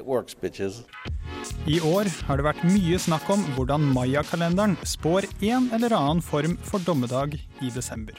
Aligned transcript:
works. 0.00 0.36
I 1.66 1.80
år 1.80 2.08
har 2.26 2.38
det 2.38 2.46
vært 2.46 2.64
mye 2.66 2.98
snakk 2.98 3.28
om 3.34 3.42
hvordan 3.56 3.84
mayakalenderen 3.94 4.78
spår 4.86 5.28
en 5.44 5.68
eller 5.74 5.94
annen 5.96 6.22
form 6.24 6.56
for 6.66 6.82
dommedag 6.86 7.36
i 7.36 7.70
desember. 7.74 8.16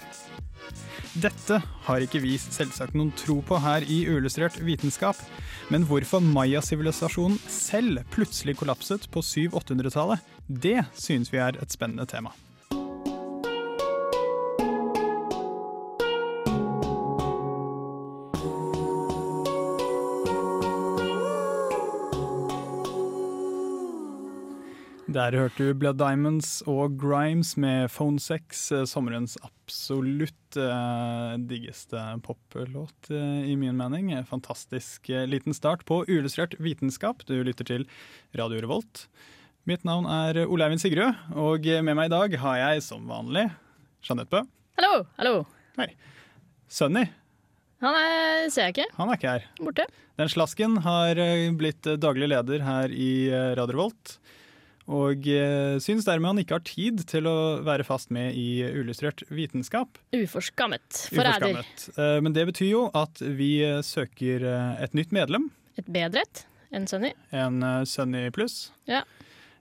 Dette 1.14 1.60
har 1.86 2.02
ikke 2.02 2.24
vi 2.24 2.38
selvsagt 2.42 2.96
noen 2.98 3.12
tro 3.20 3.36
på 3.46 3.60
her 3.62 3.86
i 3.86 4.00
Uillustrert 4.10 4.56
vitenskap, 4.66 5.20
men 5.70 5.86
hvorfor 5.86 6.24
mayasivilisasjonen 6.26 7.38
selv 7.46 8.02
plutselig 8.14 8.58
kollapset 8.58 9.06
på 9.14 9.22
700-800-tallet, 9.22 10.24
det 10.48 10.80
synes 10.98 11.30
vi 11.34 11.42
er 11.44 11.60
et 11.62 11.76
spennende 11.76 12.08
tema. 12.10 12.34
Der 25.14 25.36
hørte 25.38 25.60
du 25.68 25.76
Blood 25.78 26.00
Diamonds 26.00 26.64
og 26.70 26.96
Grimes 26.98 27.52
med 27.60 27.92
Phone 27.94 28.18
Sex, 28.24 28.64
eh, 28.74 28.86
sommerens 28.90 29.36
absolutt 29.46 30.58
eh, 30.58 31.36
diggeste 31.50 32.02
poplåt, 32.26 33.12
eh, 33.14 33.44
i 33.52 33.54
min 33.60 33.78
mening. 33.78 34.10
Fantastisk 34.26 35.12
eh, 35.14 35.28
liten 35.30 35.54
start 35.54 35.86
på 35.86 36.00
uillustrert 36.08 36.56
vitenskap. 36.58 37.22
Du 37.30 37.36
lytter 37.46 37.68
til 37.70 37.86
Radio 38.40 38.64
Revolt. 38.66 39.06
Mitt 39.70 39.86
navn 39.88 40.08
er 40.10 40.42
Ole 40.48 40.66
Eivind 40.66 40.82
Sigrud, 40.82 41.14
og 41.38 41.62
med 41.86 41.94
meg 41.96 42.10
i 42.10 42.14
dag 42.16 42.34
har 42.42 42.58
jeg 42.64 42.84
som 42.90 43.06
vanlig 43.08 43.46
Jeanette 44.04 44.34
Bø. 44.34 44.42
Hallo, 44.80 45.04
hallo. 45.20 45.36
Sunny, 46.74 47.06
Han 47.86 47.94
er, 48.00 48.48
ser 48.50 48.66
jeg 48.72 48.74
ikke. 48.80 48.90
han 48.98 49.12
er 49.12 49.20
ikke 49.20 49.34
her. 49.36 49.44
Borte. 49.62 49.86
Den 50.18 50.32
slasken 50.32 50.80
har 50.82 51.20
eh, 51.22 51.52
blitt 51.54 51.86
daglig 52.02 52.32
leder 52.34 52.66
her 52.66 52.90
i 52.90 53.12
eh, 53.30 53.52
Radio 53.60 53.78
Revolt. 53.78 54.18
Og 54.92 55.28
eh, 55.32 55.78
syns 55.80 56.04
dermed 56.04 56.28
han 56.34 56.40
ikke 56.42 56.58
har 56.58 56.64
tid 56.68 57.04
til 57.08 57.28
å 57.30 57.36
være 57.64 57.86
fast 57.88 58.12
med 58.12 58.36
i 58.36 58.64
Uillustrert 58.68 59.24
vitenskap. 59.32 59.96
Uforskammet. 60.12 61.06
Forræder. 61.14 61.62
Eh, 61.96 62.18
Men 62.22 62.34
det 62.36 62.44
betyr 62.52 62.70
jo 62.74 62.82
at 62.94 63.22
vi 63.24 63.62
eh, 63.64 63.80
søker 63.86 64.44
eh, 64.44 64.84
et 64.84 64.94
nytt 64.98 65.14
medlem. 65.16 65.48
Et 65.80 65.88
bedre 65.88 66.26
et 66.28 66.44
enn 66.74 66.88
Sunny. 66.90 67.14
En 67.32 67.62
uh, 67.64 67.84
Sunny 67.86 68.26
pluss. 68.34 68.72
Ja. 68.90 69.04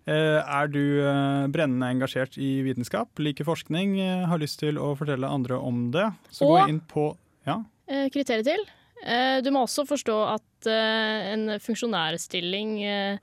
Eh, 0.08 0.40
Er 0.42 0.66
du 0.72 0.80
eh, 1.04 1.46
brennende 1.52 1.86
engasjert 1.92 2.34
i 2.40 2.62
vitenskap, 2.66 3.12
liker 3.22 3.44
forskning, 3.46 3.98
eh, 4.02 4.24
har 4.26 4.40
lyst 4.42 4.58
til 4.64 4.80
å 4.80 4.94
fortelle 4.98 5.28
andre 5.30 5.58
om 5.60 5.90
det, 5.94 6.08
så 6.34 6.48
gå 6.50 6.56
Og- 6.64 6.68
inn 6.72 6.80
på 6.90 7.12
Ja, 7.46 7.60
Eh, 7.92 8.08
kriteriet 8.14 8.46
til. 8.46 8.60
Eh, 9.04 9.40
du 9.42 9.50
må 9.50 9.64
også 9.66 9.82
forstå 9.84 10.14
at 10.34 10.66
eh, 10.70 11.32
en 11.34 11.48
funksjonærstilling 11.60 12.76
eh, 12.86 13.18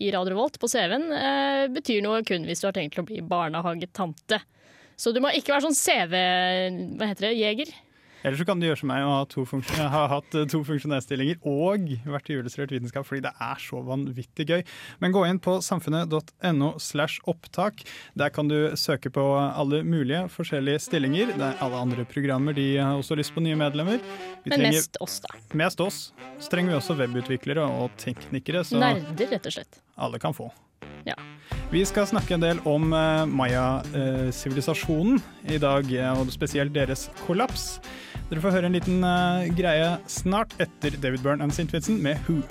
i 0.00 0.10
Radio 0.14 0.38
Volt 0.38 0.56
på 0.60 0.68
CV-en 0.70 1.10
eh, 1.12 1.66
betyr 1.72 2.00
noe 2.04 2.22
kun 2.26 2.46
hvis 2.48 2.62
du 2.62 2.68
har 2.68 2.76
tenkt 2.76 2.96
til 2.96 3.04
å 3.04 3.08
bli 3.10 3.20
barnehagetante. 3.24 4.40
Så 5.00 5.12
du 5.16 5.20
må 5.22 5.32
ikke 5.36 5.54
være 5.54 5.68
sånn 5.68 5.76
CV... 5.76 6.16
Hva 7.00 7.08
heter 7.08 7.28
det? 7.28 7.36
Jeger? 7.38 7.72
Eller 8.22 8.36
så 8.36 8.44
kan 8.48 8.60
du 8.60 8.66
gjøre 8.66 8.80
som 8.80 8.90
meg 8.90 9.04
og 9.06 9.12
ha, 9.14 9.24
to 9.30 9.44
ha 9.94 10.02
hatt 10.12 10.34
eh, 10.36 10.46
to 10.50 10.60
funksjonærstillinger 10.66 11.40
og 11.48 11.88
vært 12.10 12.30
i 12.30 12.36
julestrert 12.36 12.72
vitenskap, 12.74 13.06
fordi 13.08 13.22
det 13.24 13.32
er 13.40 13.60
så 13.62 13.80
vanvittig 13.86 14.46
gøy. 14.50 14.62
Men 15.00 15.14
gå 15.16 15.24
inn 15.28 15.40
på 15.42 15.58
samfunnet.no 15.64 16.72
slash 16.82 17.20
opptak. 17.30 17.84
Der 18.18 18.32
kan 18.34 18.48
du 18.50 18.56
søke 18.76 19.12
på 19.14 19.24
alle 19.40 19.82
mulige 19.86 20.26
forskjellige 20.32 20.82
stillinger. 20.86 21.34
Det 21.36 21.46
er 21.52 21.60
alle 21.64 21.80
andre 21.80 22.04
programmer 22.08 22.56
de 22.56 22.68
har 22.78 22.96
også 23.00 23.16
lyst 23.18 23.34
på 23.36 23.44
nye 23.44 23.58
medlemmer. 23.60 24.00
Vi 24.44 24.50
Men 24.52 24.58
trenger 24.58 24.78
mest 24.80 25.00
oss, 25.00 25.20
da. 25.24 25.36
mest 25.56 25.80
oss. 25.84 26.00
Så 26.40 26.52
trenger 26.52 26.74
vi 26.74 26.80
også 26.80 26.96
webutviklere 27.00 27.64
og 27.80 27.94
teknikere, 28.00 28.64
så 28.64 28.80
Nerder, 28.80 29.32
rett 29.36 29.46
og 29.48 29.56
slett. 29.60 29.80
alle 29.96 30.20
kan 30.22 30.36
få. 30.36 30.50
Ja. 31.04 31.14
Vi 31.70 31.84
skal 31.86 32.06
snakke 32.06 32.34
en 32.34 32.42
del 32.42 32.60
om 32.66 32.92
uh, 32.92 33.26
maya-sivilisasjonen 33.30 35.20
i 35.46 35.58
dag, 35.62 35.86
eh, 35.94 36.18
og 36.18 36.32
spesielt 36.34 36.74
deres 36.74 37.06
kollaps. 37.26 37.78
Dere 38.30 38.42
får 38.42 38.56
høre 38.56 38.70
en 38.70 38.74
liten 38.74 39.04
uh, 39.06 39.46
greie 39.54 39.92
snart 40.10 40.56
etter 40.58 40.98
David 40.98 41.22
Byrne 41.22 41.46
and 41.46 41.54
St. 41.54 41.94
Med 41.94 42.18
Who. 42.26 42.42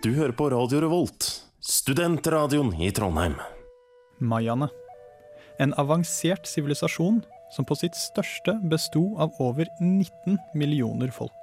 Du 0.00 0.14
hører 0.16 0.32
på 0.32 0.46
Radio 0.52 0.80
Revolt, 0.80 1.26
studentradioen 1.60 2.72
i 2.80 2.92
Trondheim. 2.92 3.40
Mayaene. 4.20 4.68
En 5.60 5.74
avansert 5.80 6.48
sivilisasjon 6.48 7.20
som 7.54 7.66
på 7.66 7.76
sitt 7.78 7.98
største 7.98 8.56
besto 8.70 9.02
av 9.20 9.34
over 9.42 9.68
19 9.80 10.38
millioner 10.54 11.10
folk. 11.14 11.34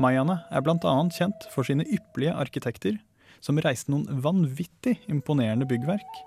Mayaene 0.00 0.40
er 0.50 0.62
bl.a. 0.64 0.94
kjent 1.14 1.46
for 1.52 1.66
sine 1.66 1.86
ypperlige 1.86 2.34
arkitekter, 2.34 2.98
som 3.44 3.60
reiste 3.60 3.92
noen 3.92 4.22
vanvittig 4.24 4.96
imponerende 5.12 5.68
byggverk, 5.70 6.22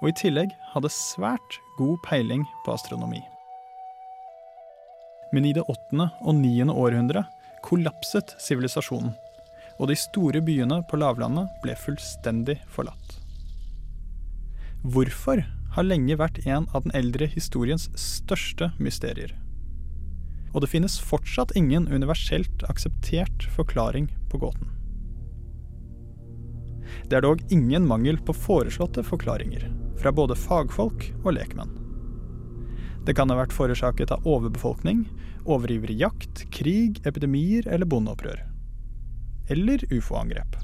og 0.00 0.10
i 0.10 0.16
tillegg 0.16 0.54
hadde 0.72 0.92
svært 0.92 1.58
god 1.78 1.98
peiling 2.06 2.44
på 2.64 2.74
astronomi. 2.74 3.20
Men 5.34 5.46
i 5.46 5.54
det 5.54 5.66
åttende 5.70 6.10
og 6.24 6.38
niende 6.40 6.74
århundre 6.74 7.24
kollapset 7.66 8.34
sivilisasjonen, 8.40 9.12
og 9.80 9.88
de 9.88 9.96
store 9.96 10.42
byene 10.44 10.80
på 10.88 10.98
lavlandet 11.00 11.48
ble 11.64 11.76
fullstendig 11.78 12.58
forlatt. 12.72 13.16
Hvorfor 14.80 15.42
har 15.74 15.86
lenge 15.86 16.16
vært 16.18 16.42
en 16.46 16.66
av 16.74 16.84
den 16.84 16.94
eldre 16.96 17.28
historiens 17.30 17.88
største 17.98 18.72
mysterier. 18.78 19.34
Og 20.50 20.64
det 20.64 20.70
finnes 20.72 20.98
fortsatt 20.98 21.54
ingen 21.58 21.86
universelt 21.88 22.64
akseptert 22.70 23.46
forklaring 23.54 24.10
på 24.30 24.40
gåten. 24.42 24.72
Det 27.06 27.20
er 27.20 27.22
dog 27.26 27.42
ingen 27.54 27.86
mangel 27.86 28.18
på 28.18 28.34
foreslåtte 28.34 29.04
forklaringer, 29.06 29.68
fra 30.00 30.10
både 30.14 30.34
fagfolk 30.38 31.06
og 31.22 31.34
lekmenn. 31.36 31.76
Det 33.06 33.14
kan 33.16 33.30
ha 33.32 33.38
vært 33.38 33.54
forårsaket 33.54 34.10
av 34.14 34.26
overbefolkning, 34.28 35.06
overivrig 35.46 35.96
jakt, 36.02 36.44
krig, 36.52 37.00
epidemier 37.06 37.68
eller 37.70 37.88
bondeopprør. 37.88 38.42
Eller 39.50 39.86
ufo-angrep. 39.90 40.58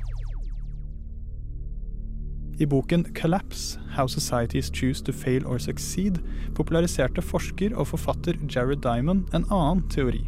I 2.59 2.65
boken 2.65 3.05
'Collapse 3.13 3.79
How 3.97 4.07
Societies 4.07 4.71
Choose 4.71 5.03
to 5.05 5.13
Fail 5.13 5.47
or 5.47 5.59
Succeed' 5.59 6.23
populariserte 6.55 7.21
forsker 7.21 7.77
og 7.77 7.91
forfatter 7.91 8.39
Jared 8.49 8.81
Diamond 8.81 9.35
en 9.35 9.45
annen 9.53 9.83
teori. 9.93 10.23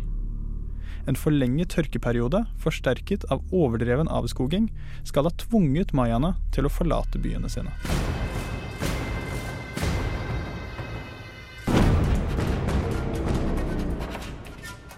En 1.09 1.17
forlenget 1.17 1.73
tørkeperiode, 1.73 2.43
forsterket 2.61 3.25
av 3.33 3.41
overdreven 3.49 4.11
avskoging, 4.13 4.69
skal 5.05 5.25
ha 5.25 5.33
tvunget 5.41 5.95
mayaene 5.97 6.35
til 6.53 6.69
å 6.69 6.73
forlate 6.73 7.17
byene 7.17 7.49
sine. 7.49 7.73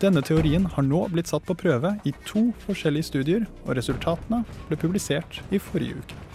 Denne 0.03 0.23
teorien 0.25 0.67
har 0.67 0.82
nå 0.82 1.05
blitt 1.12 1.31
satt 1.31 1.47
på 1.47 1.55
prøve 1.55 1.94
i 2.09 2.15
to 2.27 2.49
forskjellige 2.67 3.12
studier, 3.12 3.47
og 3.69 3.77
resultatene 3.79 4.43
ble 4.67 4.81
publisert 4.81 5.44
i 5.55 5.62
forrige 5.62 6.03
uke. 6.03 6.30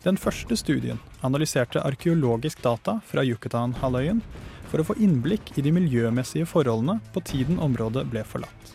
Den 0.00 0.16
første 0.16 0.56
studien 0.56 0.96
analyserte 1.26 1.82
arkeologisk 1.84 2.62
data 2.64 2.94
fra 3.04 3.24
Yucatan-halvøyen 3.26 4.22
for 4.70 4.80
å 4.80 4.86
få 4.88 4.96
innblikk 5.02 5.52
i 5.60 5.64
de 5.66 5.72
miljømessige 5.76 6.48
forholdene 6.48 6.96
på 7.12 7.20
tiden 7.28 7.60
området 7.60 8.06
ble 8.08 8.22
forlatt. 8.24 8.72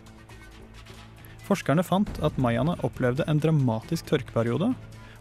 Forskerne 1.47 1.85
fant 1.85 2.21
at 2.25 2.37
mayaene 2.41 2.77
opplevde 2.85 3.25
en 3.29 3.41
dramatisk 3.41 4.11
tørkeperiode, 4.11 4.69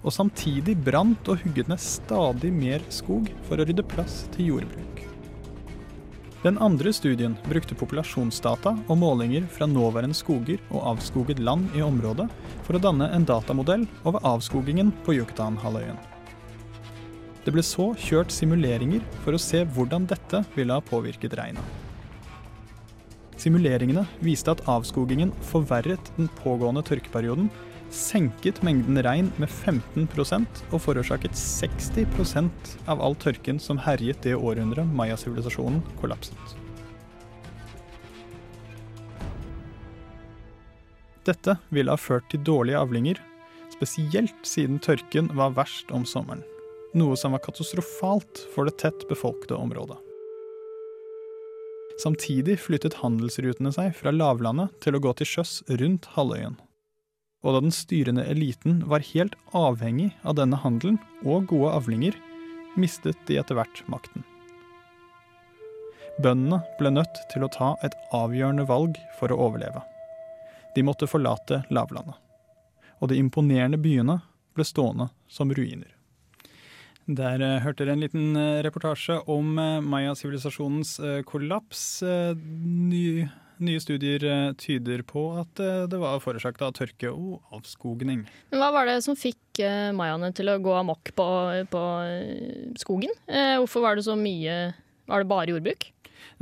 og 0.05 0.13
samtidig 0.13 0.77
brant 0.85 1.33
og 1.33 1.41
hugget 1.41 1.73
ned 1.73 1.81
stadig 1.81 2.53
mer 2.53 2.85
skog 2.93 3.33
for 3.49 3.57
å 3.57 3.65
rydde 3.65 3.89
plass 3.89 4.27
til 4.37 4.53
jordbruk. 4.53 5.14
Den 6.45 6.59
andre 6.61 6.91
studien 6.93 7.39
brukte 7.49 7.73
populasjonsdata 7.73 8.75
og 8.85 8.99
målinger 9.01 9.47
fra 9.49 9.65
nåværende 9.65 10.17
skoger 10.19 10.61
og 10.69 10.91
avskoget 10.91 11.39
land 11.41 11.71
i 11.73 11.81
området 11.81 12.27
for 12.67 12.77
å 12.77 12.81
danne 12.85 13.07
en 13.17 13.25
datamodell 13.25 13.87
over 14.05 14.21
avskogingen 14.29 14.91
på 15.07 15.15
Yucatan-halvøyen. 15.17 15.97
Det 17.47 17.53
ble 17.53 17.65
så 17.65 17.87
kjørt 17.97 18.33
simuleringer 18.33 19.01
for 19.25 19.37
å 19.37 19.41
se 19.41 19.63
hvordan 19.65 20.05
dette 20.11 20.43
ville 20.53 20.77
ha 20.77 20.85
påvirket 20.85 21.33
regnet. 21.41 21.65
Simuleringene 23.41 24.05
viste 24.21 24.53
at 24.53 24.61
avskogingen 24.69 25.33
forverret 25.49 26.13
den 26.19 26.29
pågående 26.43 26.85
tørkeperioden, 26.85 27.49
senket 27.95 28.61
mengden 28.67 28.99
regn 29.07 29.31
med 29.39 29.49
15% 29.49 30.63
og 30.71 30.83
forårsaket 30.83 31.37
60% 31.39 32.75
av 32.91 33.03
all 33.05 33.15
tørken 33.23 33.61
som 33.63 33.79
herjet 33.87 34.21
det 34.27 34.35
århundret 34.35 34.91
mayasivilisasjonen 34.99 35.81
kollapset. 36.01 36.57
Dette 41.25 41.57
ville 41.73 41.95
ha 41.95 42.01
ført 42.01 42.27
til 42.33 42.43
dårlige 42.45 42.81
avlinger, 42.83 43.21
spesielt 43.73 44.43
siden 44.45 44.81
tørken 44.83 45.31
var 45.39 45.55
verst 45.57 45.95
om 45.95 46.05
sommeren. 46.05 46.45
Noe 46.95 47.17
som 47.19 47.33
var 47.35 47.43
katastrofalt 47.47 48.45
for 48.53 48.69
det 48.69 48.77
tett 48.83 49.07
befolkede 49.09 49.57
området. 49.57 49.97
Samtidig 52.03 52.59
flyttet 52.59 52.99
handelsrutene 53.01 53.71
seg 53.75 53.95
fra 53.97 54.13
lavlandet 54.15 54.75
til 54.83 54.99
å 54.99 55.03
gå 55.03 55.15
til 55.19 55.31
sjøs 55.31 55.61
rundt 55.81 56.11
halvøyen. 56.17 56.59
Og 57.45 57.53
da 57.53 57.61
den 57.61 57.75
styrende 57.77 58.25
eliten 58.25 58.81
var 58.89 59.05
helt 59.13 59.37
avhengig 59.53 60.15
av 60.25 60.39
denne 60.41 60.57
handelen 60.63 60.97
og 61.23 61.51
gode 61.53 61.75
avlinger, 61.77 62.17
mistet 62.81 63.21
de 63.29 63.37
etter 63.39 63.59
hvert 63.59 63.83
makten. 63.93 64.25
Bøndene 66.25 66.63
ble 66.79 66.93
nødt 66.95 67.21
til 67.33 67.45
å 67.45 67.51
ta 67.53 67.75
et 67.85 67.95
avgjørende 68.15 68.65
valg 68.71 68.97
for 69.19 69.35
å 69.35 69.39
overleve. 69.49 69.83
De 70.75 70.83
måtte 70.87 71.11
forlate 71.11 71.65
lavlandet. 71.75 72.17
Og 73.03 73.11
de 73.11 73.19
imponerende 73.19 73.79
byene 73.83 74.21
ble 74.55 74.65
stående 74.67 75.11
som 75.29 75.53
ruiner. 75.53 75.91
Der 77.05 77.43
uh, 77.43 77.61
hørte 77.61 77.85
dere 77.85 77.99
en 77.99 78.05
liten 78.05 78.37
uh, 78.39 78.63
reportasje 78.65 79.19
om 79.29 79.59
uh, 79.59 79.83
Maya-sivilisasjonens 79.85 80.97
kollaps. 81.29 82.01
Ny, 82.01 83.27
nye 83.63 83.83
studier 83.83 84.25
tyder 84.61 85.05
på 85.07 85.27
at 85.43 85.63
det 85.91 86.01
var 86.01 86.23
forårsaket 86.23 86.65
av 86.67 86.75
tørke 86.77 87.11
og 87.13 87.55
avskogning. 87.55 88.25
Hva 88.55 88.71
var 88.75 88.89
det 88.91 89.01
som 89.07 89.19
fikk 89.19 89.63
mayaene 89.95 90.33
til 90.35 90.51
å 90.51 90.59
gå 90.63 90.75
amok 90.79 91.13
på, 91.15 91.27
på 91.71 91.83
skogen? 92.81 93.15
hvorfor 93.29 93.85
var 93.85 93.99
det 93.99 94.07
så 94.09 94.17
mye 94.19 94.75
Var 95.07 95.21
det 95.23 95.29
bare 95.29 95.53
jordbruk? 95.53 95.91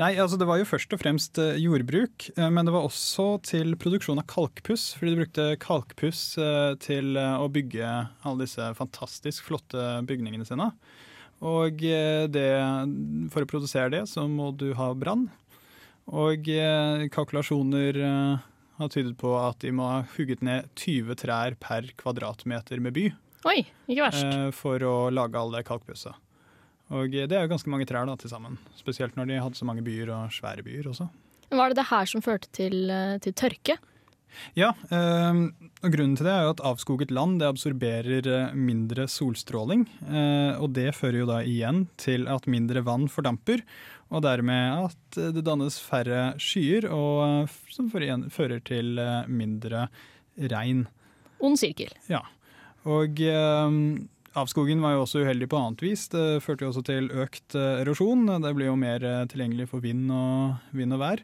Nei, 0.00 0.14
altså 0.16 0.38
Det 0.40 0.48
var 0.48 0.60
jo 0.60 0.68
først 0.68 0.94
og 0.94 1.02
fremst 1.02 1.38
eh, 1.40 1.58
jordbruk, 1.60 2.30
eh, 2.32 2.48
men 2.48 2.66
det 2.66 2.72
var 2.74 2.86
også 2.86 3.26
til 3.44 3.74
produksjon 3.80 4.20
av 4.22 4.28
kalkpuss. 4.30 4.92
Fordi 4.96 5.12
de 5.12 5.20
brukte 5.20 5.46
kalkpuss 5.62 6.22
eh, 6.40 6.72
til 6.82 7.18
å 7.18 7.48
bygge 7.52 7.90
alle 8.24 8.46
disse 8.46 8.72
fantastisk 8.78 9.50
flotte 9.50 10.00
bygningene 10.08 10.48
sine. 10.48 10.70
Og 11.42 11.80
det, 12.30 12.50
for 13.34 13.42
å 13.42 13.48
produsere 13.50 13.90
det, 13.90 14.04
så 14.06 14.28
må 14.30 14.52
du 14.54 14.68
ha 14.78 14.92
brann. 14.94 15.24
Og 16.10 16.48
kalkulasjoner 17.14 17.98
har 18.78 18.90
tydet 18.90 19.14
på 19.20 19.30
at 19.38 19.60
de 19.62 19.70
må 19.74 19.86
ha 19.86 20.00
hugget 20.16 20.42
ned 20.42 20.66
20 20.74 21.14
trær 21.20 21.54
per 21.62 21.86
kvadratmeter 22.00 22.82
med 22.82 22.96
by. 22.96 23.04
Oi, 23.48 23.62
ikke 23.86 24.08
verst. 24.08 24.34
For 24.58 24.82
å 24.86 24.96
lage 25.14 25.38
all 25.38 25.54
det 25.54 25.64
kalkpusset. 25.68 26.18
Og 26.92 27.14
det 27.14 27.32
er 27.32 27.46
jo 27.46 27.52
ganske 27.54 27.70
mange 27.72 27.86
trær 27.88 28.04
da, 28.08 28.16
til 28.20 28.32
sammen. 28.32 28.58
Spesielt 28.76 29.16
når 29.16 29.30
de 29.30 29.40
hadde 29.40 29.58
så 29.58 29.68
mange 29.68 29.84
byer 29.86 30.10
og 30.12 30.34
svære 30.34 30.64
byer 30.66 30.90
også. 30.90 31.08
Var 31.52 31.72
det 31.72 31.78
det 31.78 31.88
her 31.88 32.08
som 32.08 32.24
førte 32.24 32.48
til, 32.52 32.90
eh, 32.90 33.18
til 33.24 33.34
tørke? 33.36 33.78
Ja, 34.58 34.72
øh, 34.92 35.40
og 35.82 35.94
grunnen 35.94 36.16
til 36.18 36.28
det 36.28 36.34
er 36.34 36.46
jo 36.46 36.54
at 36.54 36.62
avskoget 36.72 37.14
land 37.14 37.40
det 37.40 37.48
absorberer 37.48 38.28
eh, 38.28 38.54
mindre 38.54 39.08
solstråling. 39.10 39.86
Øh, 40.06 40.62
og 40.62 40.72
det 40.76 40.90
fører 40.98 41.22
jo 41.22 41.30
da 41.30 41.40
igjen 41.46 41.86
til 42.00 42.28
at 42.30 42.48
mindre 42.50 42.84
vann 42.86 43.08
fordamper, 43.12 43.64
og 44.12 44.24
dermed 44.26 44.88
at 44.90 45.20
det 45.36 45.44
dannes 45.46 45.78
færre 45.80 46.34
skyer, 46.40 46.88
og 46.92 47.48
som 47.72 47.88
fører 47.92 48.60
til 48.60 49.00
mindre 49.24 49.86
regn. 50.36 50.84
Ond 51.40 51.56
sirkel. 51.56 51.94
Ja. 52.12 52.20
Og 52.84 53.16
Avskogen 54.32 54.80
var 54.80 54.94
jo 54.94 55.02
også 55.04 55.20
uheldig 55.26 55.48
på 55.52 55.58
annet 55.60 55.82
vis. 55.84 56.06
Det 56.12 56.40
førte 56.40 56.64
jo 56.64 56.70
også 56.70 56.82
til 56.88 57.10
økt 57.20 57.56
eh, 57.58 57.82
erosjon. 57.82 58.24
Det 58.40 58.52
blir 58.56 58.70
jo 58.70 58.78
mer 58.80 59.04
eh, 59.04 59.24
tilgjengelig 59.28 59.68
for 59.68 59.84
vind 59.84 60.08
og, 60.08 60.54
vind 60.72 60.96
og 60.96 61.02
vær. 61.02 61.20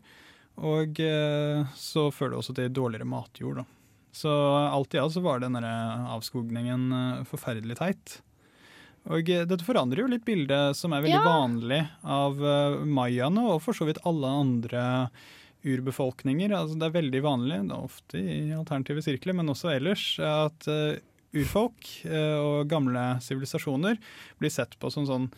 Og 0.59 1.01
eh, 1.03 1.75
så 1.79 2.09
fører 2.15 2.35
det 2.35 2.41
også 2.43 2.57
til 2.57 2.73
dårligere 2.75 3.09
matjord. 3.09 3.61
Da. 3.61 3.67
Så 4.19 4.33
alt 4.33 4.97
i 4.97 5.01
alt 5.03 5.15
så 5.15 5.23
var 5.23 5.43
denne 5.43 5.73
avskogningen 6.17 6.89
forferdelig 7.29 7.79
teit. 7.79 8.19
Og 9.09 9.29
dette 9.29 9.65
forandrer 9.65 10.03
jo 10.03 10.11
litt 10.11 10.27
bildet 10.27 10.77
som 10.77 10.93
er 10.93 11.05
veldig 11.05 11.21
ja. 11.21 11.25
vanlig 11.25 11.79
av 12.03 12.41
mayaene, 12.85 13.45
og 13.55 13.63
for 13.65 13.77
så 13.77 13.87
vidt 13.89 14.01
alle 14.09 14.33
andre 14.43 14.83
urbefolkninger. 15.65 16.53
Altså, 16.53 16.77
det 16.81 16.89
er 16.89 16.97
veldig 16.99 17.23
vanlig, 17.25 17.61
det 17.71 17.77
er 17.79 17.87
ofte 17.87 18.21
i 18.21 18.51
alternative 18.57 19.05
sirkler, 19.07 19.39
men 19.39 19.55
også 19.55 19.71
ellers, 19.77 20.05
at 20.21 20.67
urfolk 21.37 21.89
eh, 22.09 22.37
og 22.39 22.69
gamle 22.71 23.05
sivilisasjoner 23.25 23.99
blir 24.41 24.53
sett 24.53 24.77
på 24.81 24.91
som 24.93 25.07
sånn 25.09 25.29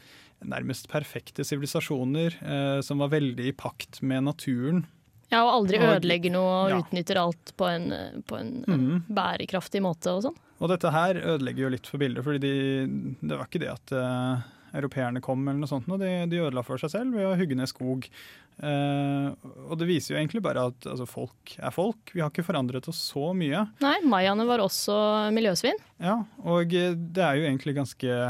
nærmest 0.41 0.89
perfekte 0.89 1.45
sivilisasjoner 1.45 2.37
eh, 2.41 2.79
som 2.85 3.03
var 3.03 3.13
veldig 3.13 3.51
i 3.51 3.57
pakt 3.57 4.01
med 4.07 4.29
naturen. 4.29 4.85
Ja, 5.31 5.45
og 5.45 5.53
aldri 5.61 5.79
ødelegger 5.79 6.33
noe 6.35 6.53
og 6.53 6.73
ja. 6.73 6.79
utnytter 6.83 7.21
alt 7.23 7.53
på 7.59 7.67
en, 7.71 7.91
på 8.27 8.39
en 8.39 8.55
mm. 8.67 8.95
bærekraftig 9.15 9.83
måte 9.85 10.15
og 10.17 10.25
sånn. 10.27 10.39
Og 10.61 10.73
dette 10.73 10.91
her 10.93 11.21
ødelegger 11.23 11.65
jo 11.65 11.75
litt 11.77 11.89
for 11.89 12.03
bildet, 12.03 12.25
fordi 12.27 12.41
de, 12.43 12.55
det 13.23 13.37
var 13.39 13.47
ikke 13.47 13.63
det 13.63 13.71
at 13.73 13.95
uh, 13.97 14.43
europeerne 14.77 15.23
kom 15.25 15.47
eller 15.47 15.63
noe 15.63 15.71
sånt. 15.71 15.89
Og 15.89 16.03
de, 16.03 16.11
de 16.31 16.43
ødela 16.43 16.65
for 16.67 16.83
seg 16.83 16.93
selv 16.93 17.17
ved 17.17 17.29
å 17.29 17.37
hugge 17.39 17.57
ned 17.57 17.71
skog. 17.71 18.11
Uh, 18.61 19.33
og 19.71 19.79
det 19.81 19.89
viser 19.89 20.15
jo 20.15 20.21
egentlig 20.21 20.43
bare 20.45 20.67
at 20.69 20.91
altså, 20.91 21.07
folk 21.09 21.55
er 21.57 21.73
folk. 21.73 22.13
Vi 22.13 22.21
har 22.21 22.33
ikke 22.33 22.45
forandret 22.51 22.91
oss 22.93 23.01
så 23.15 23.31
mye. 23.37 23.65
Nei, 23.81 23.97
mayaene 24.05 24.45
var 24.51 24.61
også 24.67 24.99
miljøsvin. 25.37 25.81
Ja, 26.03 26.19
og 26.45 26.75
det 26.75 27.25
er 27.25 27.41
jo 27.41 27.49
egentlig 27.49 27.79
ganske 27.79 28.21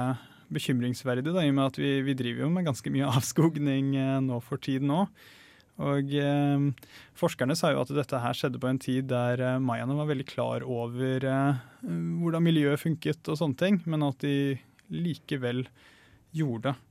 bekymringsverdig, 0.51 1.31
da, 1.31 1.43
i 1.43 1.51
og 1.51 1.59
med 1.59 1.67
at 1.67 1.77
vi, 1.79 1.97
vi 2.07 2.15
driver 2.19 2.45
jo 2.45 2.55
med 2.55 2.67
ganske 2.67 2.95
mye 2.95 3.11
avskogning 3.17 3.95
uh, 3.99 4.17
nå 4.23 4.39
for 4.47 4.63
tiden 4.63 4.93
òg. 5.01 5.11
Og 5.81 6.13
eh, 6.13 6.67
Forskerne 7.17 7.57
sa 7.57 7.71
jo 7.73 7.81
at 7.81 7.93
dette 7.97 8.21
her 8.21 8.37
skjedde 8.37 8.61
på 8.61 8.69
en 8.69 8.81
tid 8.81 9.09
der 9.13 9.41
eh, 9.41 9.61
mayaene 9.63 9.97
var 9.97 10.11
veldig 10.11 10.27
klar 10.29 10.67
over 10.67 11.25
eh, 11.25 11.63
hvordan 11.85 12.45
miljøet 12.45 12.83
funket 12.83 13.33
og 13.33 13.41
sånne 13.41 13.61
ting, 13.61 13.81
men 13.89 14.05
at 14.05 14.21
de 14.25 14.59
likevel 14.91 15.65
gjorde. 16.37 16.75
det. 16.75 16.91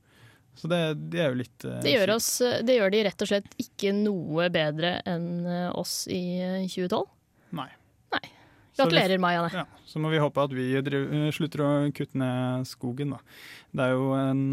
Så 0.60 0.68
det, 0.68 0.80
det 1.14 1.22
er 1.24 1.30
jo 1.32 1.40
litt 1.40 1.66
uh, 1.66 1.78
det, 1.84 1.94
gjør 1.94 2.16
oss, 2.18 2.30
det 2.68 2.76
gjør 2.76 2.92
de 2.92 3.04
rett 3.08 3.24
og 3.24 3.30
slett 3.32 3.54
ikke 3.64 3.94
noe 3.96 4.50
bedre 4.52 4.98
enn 5.08 5.30
eh, 5.48 5.70
oss 5.72 6.02
i 6.12 6.24
2012? 6.68 7.00
Eh, 7.00 7.54
Nei. 7.62 7.70
Nei. 8.12 8.26
Gratulerer, 8.80 9.22
Maja. 9.22 9.46
Ja, 9.54 9.66
så 9.86 10.02
må 10.02 10.12
vi 10.14 10.22
håpe 10.22 10.46
at 10.48 10.56
vi 10.56 10.70
driver, 10.86 11.30
slutter 11.36 11.66
å 11.66 11.70
kutte 11.96 12.20
ned 12.22 12.70
skogen, 12.70 13.16
da. 13.16 13.22
Det 13.76 13.86
er 13.86 13.94
jo 13.94 14.14
en 14.18 14.44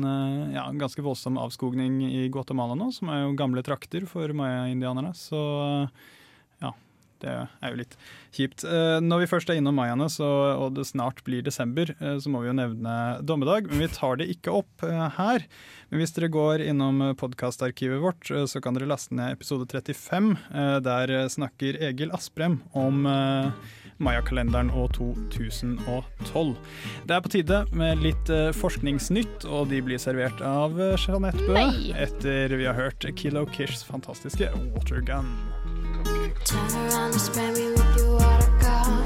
ja, 0.53 0.67
ganske 0.77 1.05
voldsom 1.05 1.39
avskogning 1.41 2.03
i 2.05 2.27
Guatemala 2.33 2.77
nå, 2.77 2.91
som 2.93 3.09
er 3.15 3.25
jo 3.25 3.37
gamle 3.39 3.65
trakter 3.65 4.05
for 4.11 4.35
maya-indianerne. 4.37 5.15
Så 5.17 5.41
ja, 6.61 6.75
det 7.23 7.33
er 7.33 7.73
jo 7.73 7.79
litt 7.79 7.95
kjipt. 8.37 8.65
Eh, 8.69 8.99
når 9.05 9.23
vi 9.23 9.29
først 9.31 9.51
er 9.51 9.61
innom 9.61 9.77
mayaene, 9.79 10.09
og 10.21 10.75
det 10.77 10.87
snart 10.89 11.23
blir 11.27 11.45
desember, 11.45 11.93
eh, 11.97 12.19
så 12.21 12.33
må 12.33 12.43
vi 12.43 12.51
jo 12.51 12.57
nevne 12.57 12.97
dommedag. 13.27 13.71
Men 13.71 13.85
vi 13.85 13.91
tar 13.93 14.21
det 14.21 14.29
ikke 14.35 14.55
opp 14.59 14.85
eh, 14.87 15.07
her. 15.17 15.47
Men 15.91 16.03
hvis 16.03 16.15
dere 16.17 16.33
går 16.33 16.65
innom 16.67 17.01
podkastarkivet 17.19 18.03
vårt, 18.03 18.29
så 18.51 18.61
kan 18.63 18.77
dere 18.77 18.91
laste 18.91 19.17
ned 19.17 19.37
episode 19.37 19.69
35. 19.71 20.33
Der 20.83 21.13
snakker 21.31 21.79
Egil 21.89 22.11
Asprem 22.17 22.59
om 22.75 23.07
Maya-kalenderen 23.99 24.71
og 24.71 24.93
2012. 24.97 26.57
Det 27.09 27.17
er 27.17 27.23
på 27.25 27.33
tide 27.33 27.63
med 27.73 28.03
litt 28.05 28.33
forskningsnytt, 28.59 29.47
og 29.49 29.71
de 29.73 29.81
blir 29.85 30.01
servert 30.03 30.41
av 30.45 30.77
Jeanette 31.01 31.47
Bøe 31.49 31.95
etter 31.97 32.57
vi 32.57 32.67
har 32.69 32.77
hørt 32.77 33.07
Kilo 33.17 33.47
Kishs 33.55 33.85
fantastiske 33.87 34.51
Watergun. 34.75 35.33
Turn 36.45 36.71
around 36.77 37.13
and 37.13 37.21
spray 37.21 37.51
me 37.51 37.71
with 37.73 37.97
your 37.97 38.15
water 38.15 38.51
gun. 38.61 39.03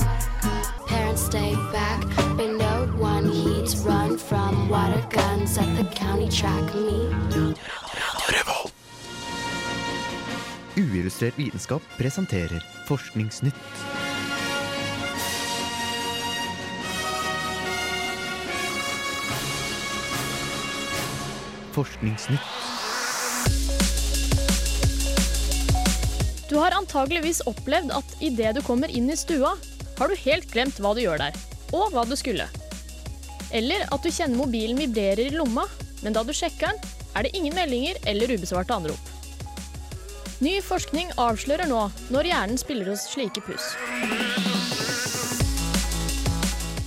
Parents 0.86 1.22
stay 1.22 1.54
back, 1.72 2.04
but 2.36 2.50
no 2.58 2.86
one 2.98 3.30
heeds. 3.30 3.76
Run 3.86 4.18
from 4.18 4.68
water 4.68 5.00
guns 5.08 5.56
at 5.56 5.70
the 5.76 5.84
county 5.94 6.28
track 6.28 6.74
me. 6.74 7.08
Uillustrert 10.76 11.38
vitenskap 11.38 11.82
presenterer 11.98 12.62
Forskningsnytt. 12.88 13.99
Forskningsnytt. 21.74 22.80
Du 26.50 26.56
har 26.58 26.74
antageligvis 26.74 27.44
opplevd 27.46 27.92
at 27.94 28.16
idet 28.26 28.56
du 28.56 28.62
kommer 28.66 28.90
inn 28.90 29.06
i 29.12 29.18
stua, 29.18 29.52
har 30.00 30.10
du 30.10 30.16
helt 30.24 30.50
glemt 30.50 30.80
hva 30.82 30.90
du 30.96 31.04
gjør 31.04 31.20
der, 31.22 31.36
og 31.70 31.92
hva 31.94 32.02
du 32.08 32.16
skulle. 32.18 32.48
Eller 33.54 33.84
at 33.86 34.02
du 34.02 34.10
kjenner 34.10 34.40
mobilen 34.40 34.80
vibrerer 34.80 35.28
i 35.28 35.36
lomma, 35.36 35.68
men 36.02 36.16
da 36.16 36.24
du 36.26 36.32
sjekker 36.34 36.72
den, 36.72 36.90
er 37.14 37.26
det 37.26 37.34
ingen 37.38 37.54
meldinger 37.54 37.98
eller 38.10 38.34
ubesvarte 38.34 38.74
anrop. 38.74 39.14
Ny 40.40 40.56
forskning 40.64 41.10
avslører 41.20 41.68
nå 41.68 41.84
når 42.10 42.30
hjernen 42.30 42.58
spiller 42.58 42.90
oss 42.94 43.06
slike 43.12 43.42
puss. 43.44 43.74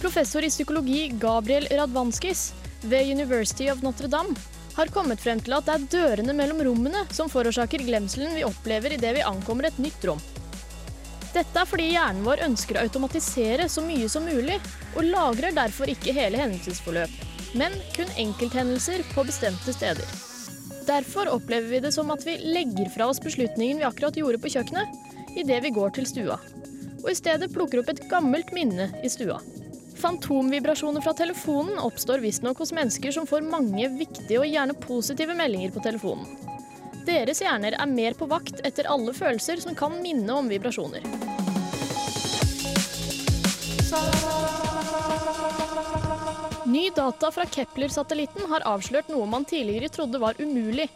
Professor 0.01 0.43
i 0.43 0.51
psykologi 0.51 1.05
Gabriel 1.21 1.69
Radvanskis 1.71 2.49
ved 2.81 3.07
University 3.13 3.69
of 3.71 3.83
Notre-Dame 3.85 4.35
har 4.75 4.91
kommet 4.93 5.21
frem 5.21 5.41
til 5.43 5.55
at 5.57 5.67
det 5.67 5.73
er 5.75 5.89
dørene 5.93 6.35
mellom 6.37 6.61
rommene 6.65 7.03
som 7.13 7.29
forårsaker 7.31 7.83
glemselen 7.85 8.33
vi 8.37 8.45
opplever 8.47 8.95
idet 8.95 9.13
vi 9.17 9.25
ankommer 9.25 9.69
et 9.69 9.79
nytt 9.81 10.07
rom. 10.09 10.21
Dette 11.33 11.57
er 11.57 11.69
fordi 11.69 11.87
hjernen 11.95 12.25
vår 12.25 12.43
ønsker 12.45 12.77
å 12.77 12.83
automatisere 12.85 13.65
så 13.69 13.81
mye 13.85 14.09
som 14.09 14.25
mulig, 14.27 14.59
og 14.93 15.07
lagrer 15.07 15.55
derfor 15.55 15.89
ikke 15.89 16.13
hele 16.13 16.37
hendelsesforløp, 16.41 17.15
men 17.57 17.73
kun 17.95 18.11
enkelthendelser 18.21 19.01
på 19.15 19.25
bestemte 19.25 19.73
steder. 19.73 20.05
Derfor 20.85 21.31
opplever 21.31 21.69
vi 21.71 21.81
det 21.85 21.93
som 21.95 22.11
at 22.13 22.25
vi 22.27 22.37
legger 22.43 22.91
fra 22.93 23.07
oss 23.09 23.21
beslutningen 23.23 23.81
vi 23.81 23.87
akkurat 23.87 24.17
gjorde 24.19 24.41
på 24.43 24.51
kjøkkenet, 24.53 24.93
idet 25.39 25.63
vi 25.65 25.73
går 25.73 25.95
til 25.97 26.05
stua, 26.09 26.37
og 27.01 27.09
i 27.09 27.17
stedet 27.17 27.49
plukker 27.53 27.81
opp 27.81 27.89
et 27.93 28.05
gammelt 28.11 28.53
minne 28.53 28.91
i 29.01 29.09
stua. 29.09 29.39
Fantomvibrasjoner 30.03 31.01
fra 31.01 31.13
telefonen 31.13 31.77
oppstår 31.79 32.19
visstnok 32.19 32.57
hos 32.57 32.73
mennesker 32.75 33.11
som 33.11 33.27
får 33.27 33.45
mange 33.47 33.87
viktige 33.95 34.41
og 34.41 34.49
gjerne 34.49 34.75
positive 34.75 35.35
meldinger 35.39 35.71
på 35.71 35.83
telefonen. 35.85 36.27
Deres 37.07 37.39
hjerner 37.39 37.77
er 37.79 37.87
mer 37.87 38.17
på 38.19 38.27
vakt 38.27 38.59
etter 38.67 38.89
alle 38.91 39.13
følelser 39.15 39.61
som 39.63 39.77
kan 39.79 39.95
minne 40.03 40.35
om 40.35 40.51
vibrasjoner. 40.51 41.07
Ny 46.67 46.83
data 46.95 47.31
fra 47.31 47.47
Kepler-satellitten 47.55 48.51
har 48.51 48.67
avslørt 48.67 49.07
noe 49.13 49.29
man 49.29 49.47
tidligere 49.47 49.93
trodde 49.93 50.19
var 50.19 50.35
umulig. 50.35 50.89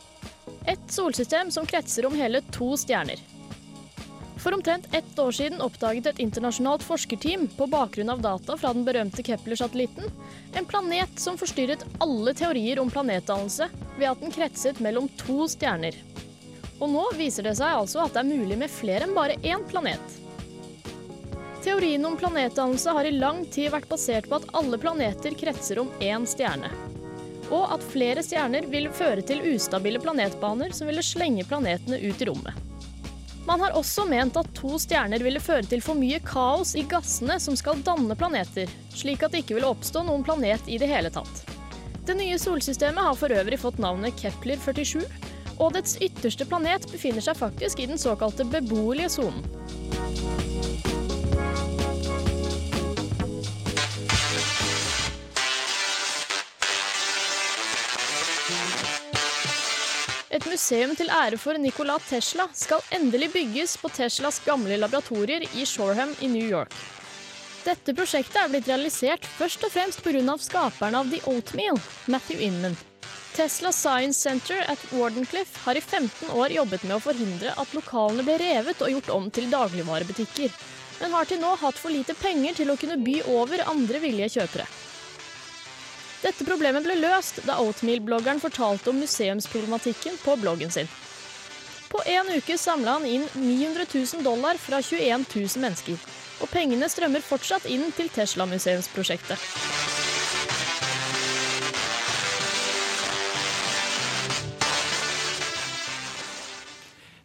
Et 0.67 0.91
solsystem 0.91 1.47
som 1.55 1.67
kretser 1.69 2.11
om 2.11 2.19
hele 2.19 2.43
to 2.51 2.73
stjerner. 2.75 3.36
For 4.47 4.53
omtrent 4.53 4.93
ett 4.95 5.19
år 5.19 5.31
siden 5.31 5.61
oppdaget 5.61 6.05
et 6.07 6.19
internasjonalt 6.23 6.83
forskerteam 6.87 7.49
på 7.57 7.65
bakgrunn 7.67 8.13
av 8.13 8.21
data 8.23 8.55
fra 8.55 8.69
den 8.71 8.85
berømte 8.87 9.19
Kepler-satellitten 9.27 10.05
en 10.55 10.67
planet 10.69 11.19
som 11.19 11.35
forstyrret 11.35 11.81
alle 11.99 12.31
teorier 12.31 12.79
om 12.79 12.87
planetdannelse 12.87 13.65
ved 13.97 14.05
at 14.07 14.21
den 14.23 14.31
kretset 14.31 14.79
mellom 14.79 15.09
to 15.19 15.49
stjerner. 15.51 15.97
Og 16.79 16.87
nå 16.93 17.03
viser 17.19 17.43
det 17.43 17.57
seg 17.59 17.75
altså 17.75 18.05
at 18.05 18.15
det 18.15 18.21
er 18.21 18.29
mulig 18.29 18.55
med 18.61 18.71
flere 18.71 19.03
enn 19.03 19.17
bare 19.17 19.35
én 19.43 19.65
planet. 19.67 20.15
Teorien 21.65 22.07
om 22.07 22.15
planetdannelse 22.15 22.93
har 22.95 23.09
i 23.09 23.17
lang 23.17 23.41
tid 23.51 23.73
vært 23.73 23.89
basert 23.91 24.29
på 24.31 24.39
at 24.39 24.47
alle 24.55 24.79
planeter 24.79 25.35
kretser 25.35 25.81
om 25.83 25.91
én 25.99 26.23
stjerne. 26.23 26.71
Og 27.49 27.67
at 27.75 27.83
flere 27.91 28.23
stjerner 28.23 28.71
vil 28.71 28.87
føre 28.95 29.27
til 29.27 29.43
ustabile 29.51 29.99
planetbaner 29.99 30.71
som 30.71 30.87
ville 30.87 31.03
slenge 31.03 31.43
planetene 31.51 31.99
ut 31.99 32.23
i 32.23 32.29
rommet. 32.31 32.66
Man 33.47 33.61
har 33.63 33.77
også 33.79 34.03
ment 34.09 34.35
at 34.35 34.49
to 34.57 34.75
stjerner 34.81 35.23
ville 35.23 35.39
føre 35.39 35.63
til 35.71 35.79
for 35.83 35.95
mye 35.95 36.19
kaos 36.19 36.73
i 36.75 36.83
gassene 36.89 37.37
som 37.39 37.55
skal 37.55 37.79
danne 37.79 38.17
planeter, 38.19 38.67
slik 38.91 39.23
at 39.23 39.31
det 39.31 39.45
ikke 39.45 39.55
ville 39.55 39.69
oppstå 39.71 40.03
noen 40.03 40.25
planet 40.27 40.67
i 40.67 40.79
det 40.81 40.89
hele 40.91 41.11
tatt. 41.15 41.45
Det 42.07 42.17
nye 42.19 42.35
solsystemet 42.39 43.07
har 43.07 43.15
for 43.15 43.31
øvrig 43.31 43.59
fått 43.61 43.79
navnet 43.79 44.19
Kepler 44.19 44.59
47, 44.59 45.05
og 45.63 45.77
dets 45.77 45.95
ytterste 46.03 46.43
planet 46.47 46.89
befinner 46.91 47.23
seg 47.23 47.39
faktisk 47.39 47.79
i 47.79 47.87
den 47.87 47.99
såkalte 48.01 48.43
beboelige 48.51 49.15
sonen. 49.15 49.47
Museum 60.67 60.97
til 60.99 61.07
ære 61.07 61.37
for 61.39 61.55
Nikola 61.63 61.93
Tesla 62.09 62.43
skal 62.51 62.81
endelig 62.91 63.29
bygges 63.31 63.77
på 63.79 63.87
Teslas 63.87 64.41
gamle 64.43 64.75
laboratorier 64.75 65.45
i 65.55 65.63
Shoreham 65.63 66.09
i 66.19 66.27
New 66.27 66.43
York. 66.43 66.73
Dette 67.63 67.93
prosjektet 67.95 68.35
er 68.41 68.49
blitt 68.51 68.67
realisert 68.67 69.23
først 69.37 69.63
og 69.63 69.71
fremst 69.71 70.03
pga. 70.03 70.35
skaperen 70.37 70.97
av 70.99 71.07
The 71.07 71.21
Oatmeal, 71.23 71.79
Matthew 72.07 72.41
Inman. 72.43 72.75
Tesla 73.37 73.71
Science 73.71 74.19
Center 74.19 74.59
at 74.67 74.83
Wardenclyffe 74.91 75.63
har 75.63 75.79
i 75.79 75.81
15 75.81 76.35
år 76.35 76.51
jobbet 76.51 76.83
med 76.83 76.97
å 76.97 77.05
forhindre 77.05 77.53
at 77.55 77.73
lokalene 77.73 78.27
ble 78.27 78.35
revet 78.43 78.81
og 78.81 78.91
gjort 78.91 79.13
om 79.15 79.31
til 79.31 79.47
dagligvarebutikker, 79.49 80.51
men 80.99 81.15
har 81.15 81.31
til 81.31 81.39
nå 81.39 81.55
hatt 81.63 81.79
for 81.79 81.95
lite 81.95 82.17
penger 82.19 82.59
til 82.59 82.73
å 82.73 82.75
kunne 82.75 82.99
by 83.07 83.21
over 83.39 83.63
andre 83.71 84.03
villige 84.03 84.35
kjøpere. 84.35 84.67
Dette 86.23 86.45
problemet 86.47 86.85
ble 86.85 86.95
løst 86.97 87.43
da 87.45 87.59
Oatmeal-bloggeren 87.61 88.41
fortalte 88.41 88.89
om 88.89 89.01
museumsproblematikken 89.03 90.17
på 90.23 90.37
bloggen 90.41 90.73
sin. 90.73 90.89
På 91.91 92.01
en 92.05 92.31
uke 92.35 92.57
samla 92.59 92.97
han 92.97 93.05
inn 93.07 93.27
900 93.33 93.85
000 93.93 94.25
dollar 94.25 94.57
fra 94.59 94.81
21 94.81 95.25
000 95.35 95.63
mennesker. 95.63 95.99
Og 96.41 96.49
pengene 96.51 96.89
strømmer 96.91 97.23
fortsatt 97.25 97.69
inn 97.69 97.87
til 97.97 98.09
Tesla-museumsprosjektet. 98.13 99.86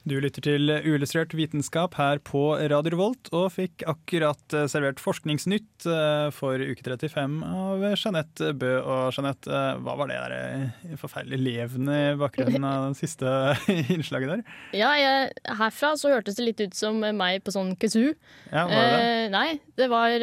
Du 0.03 0.17
lytter 0.19 0.43
til 0.43 0.67
uillustrert 0.67 1.31
vitenskap 1.39 1.95
her 1.95 2.19
på 2.27 2.41
Radio 2.59 2.91
Revolt, 2.91 3.29
og 3.31 3.53
fikk 3.55 3.85
akkurat 3.87 4.57
eh, 4.57 4.65
servert 4.67 4.99
Forskningsnytt 4.99 5.87
eh, 5.87 6.27
for 6.35 6.59
uke 6.59 6.83
35 6.83 7.37
av 7.47 7.85
Jeanette 7.93 8.49
Bø. 8.59 8.73
Og 8.83 9.15
Jeanette, 9.15 9.47
eh, 9.47 9.79
hva 9.79 9.95
var 10.01 10.11
det 10.11 10.17
der 10.19 10.97
forferdelig 10.99 11.39
levende 11.39 11.99
i 12.01 12.17
bakgrunnen 12.19 12.67
av 12.67 12.89
det 12.89 12.99
siste 12.99 13.31
innslaget 13.95 14.33
der? 14.33 14.43
Ja, 14.75 14.91
jeg, 14.99 15.31
herfra 15.61 15.93
så 16.01 16.11
hørtes 16.17 16.41
det 16.41 16.49
litt 16.49 16.65
ut 16.65 16.75
som 16.75 16.99
meg 16.99 17.45
på 17.47 17.55
sånn 17.55 17.77
kazoo. 17.79 18.17
Ja, 18.51 18.67
var 18.67 18.75
det? 18.75 18.99
Eh, 19.07 19.29
nei, 19.31 19.47
det 19.79 19.87
var 19.93 20.19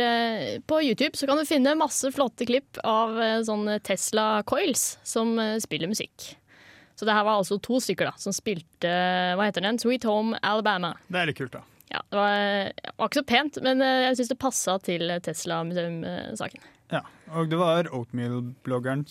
På 0.67 0.81
YouTube 0.83 1.15
så 1.15 1.27
kan 1.29 1.39
du 1.39 1.47
finne 1.47 1.77
masse 1.79 2.11
flotte 2.11 2.43
klipp 2.49 2.83
av 2.83 3.15
sånne 3.47 3.79
Tesla 3.87 4.43
Coils 4.43 4.97
som 5.07 5.37
spiller 5.63 5.87
musikk. 5.87 6.33
Så 6.99 7.07
det 7.07 7.15
her 7.15 7.23
var 7.23 7.39
altså 7.39 7.55
to 7.63 7.79
stykker 7.79 8.09
da, 8.09 8.15
som 8.19 8.35
spilte 8.35 8.89
hva 9.39 9.45
heter 9.47 9.63
den? 9.63 9.79
Sweet 9.79 10.03
Home 10.09 10.35
Alabama. 10.43 10.91
Det 11.07 11.21
er 11.21 11.29
litt 11.31 11.39
kult, 11.39 11.53
da. 11.55 11.63
Ja, 11.89 12.01
Det 12.11 12.19
var, 12.19 12.33
det 12.75 12.91
var 12.99 13.07
ikke 13.09 13.21
så 13.21 13.29
pent, 13.31 13.61
men 13.65 13.79
eh, 13.81 14.01
jeg 14.09 14.19
syns 14.19 14.33
det 14.33 14.37
passa 14.43 14.75
til 14.83 15.07
Tesla-museum-saken. 15.25 16.67
Ja, 16.89 17.01
Og 17.37 17.49
det 17.51 17.57
var 17.59 17.85
Oatmeal-bloggeren, 17.93 19.03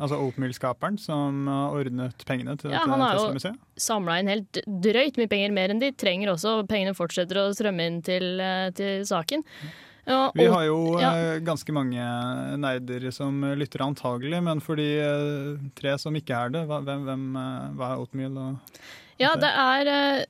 altså 0.00 0.18
Oatmeal-skaperen, 0.24 0.96
som 1.00 1.46
har 1.50 1.74
ordnet 1.76 2.24
pengene 2.28 2.56
til 2.60 2.72
Ja, 2.72 2.82
han 2.88 3.00
har 3.04 3.18
jo-. 3.20 3.52
Samla 3.76 4.18
inn 4.22 4.30
helt 4.32 4.60
drøyt 4.66 5.20
mye 5.20 5.28
penger, 5.28 5.52
mer 5.52 5.74
enn 5.74 5.82
de 5.82 5.92
trenger 5.92 6.32
også. 6.32 6.58
Pengene 6.68 6.96
fortsetter 6.96 7.42
å 7.42 7.50
strømme 7.56 7.88
inn 7.90 8.00
til, 8.04 8.40
eh, 8.40 8.70
til 8.76 9.04
saken. 9.08 9.44
Og, 10.06 10.36
Vi 10.38 10.44
har 10.46 10.62
jo 10.68 11.00
ja. 11.02 11.08
eh, 11.18 11.40
ganske 11.42 11.72
mange 11.74 11.98
nerder 12.62 13.08
som 13.14 13.40
lytter 13.58 13.82
antagelig, 13.82 14.38
men 14.46 14.60
for 14.62 14.78
de 14.78 14.86
eh, 15.02 15.58
tre 15.78 15.96
som 15.98 16.14
ikke 16.14 16.36
er 16.46 16.52
det, 16.54 16.62
hva, 16.68 16.78
hvem, 16.86 17.02
hvem, 17.08 17.24
eh, 17.40 17.72
hva 17.74 17.88
er 17.90 17.98
Oatmeal? 18.04 18.34
Og, 18.38 18.54
Ja, 19.18 19.34
det 19.40 19.50
er, 19.50 19.84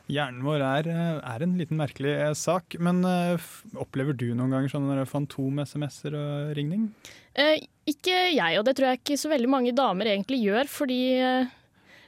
Hjernen 0.07 0.45
vår 0.45 0.61
er, 0.63 0.87
eh, 0.87 1.15
er 1.19 1.43
en 1.43 1.57
liten 1.59 1.79
merkelig 1.79 2.13
eh, 2.15 2.33
sak, 2.37 2.77
men 2.79 3.01
eh, 3.03 3.47
opplever 3.75 4.15
du 4.15 4.29
noen 4.31 4.53
ganger 4.55 4.71
sånne 4.71 5.03
fantom-SMS-er 5.09 6.15
og 6.15 6.53
ringning? 6.55 6.85
Eh, 7.35 7.65
ikke 7.87 8.15
jeg, 8.31 8.55
og 8.55 8.63
det 8.65 8.77
tror 8.77 8.93
jeg 8.93 9.01
ikke 9.01 9.19
så 9.19 9.33
veldig 9.33 9.51
mange 9.51 9.75
damer 9.75 10.13
egentlig 10.13 10.39
gjør, 10.45 10.71
fordi 10.71 11.01
eh, 11.19 11.51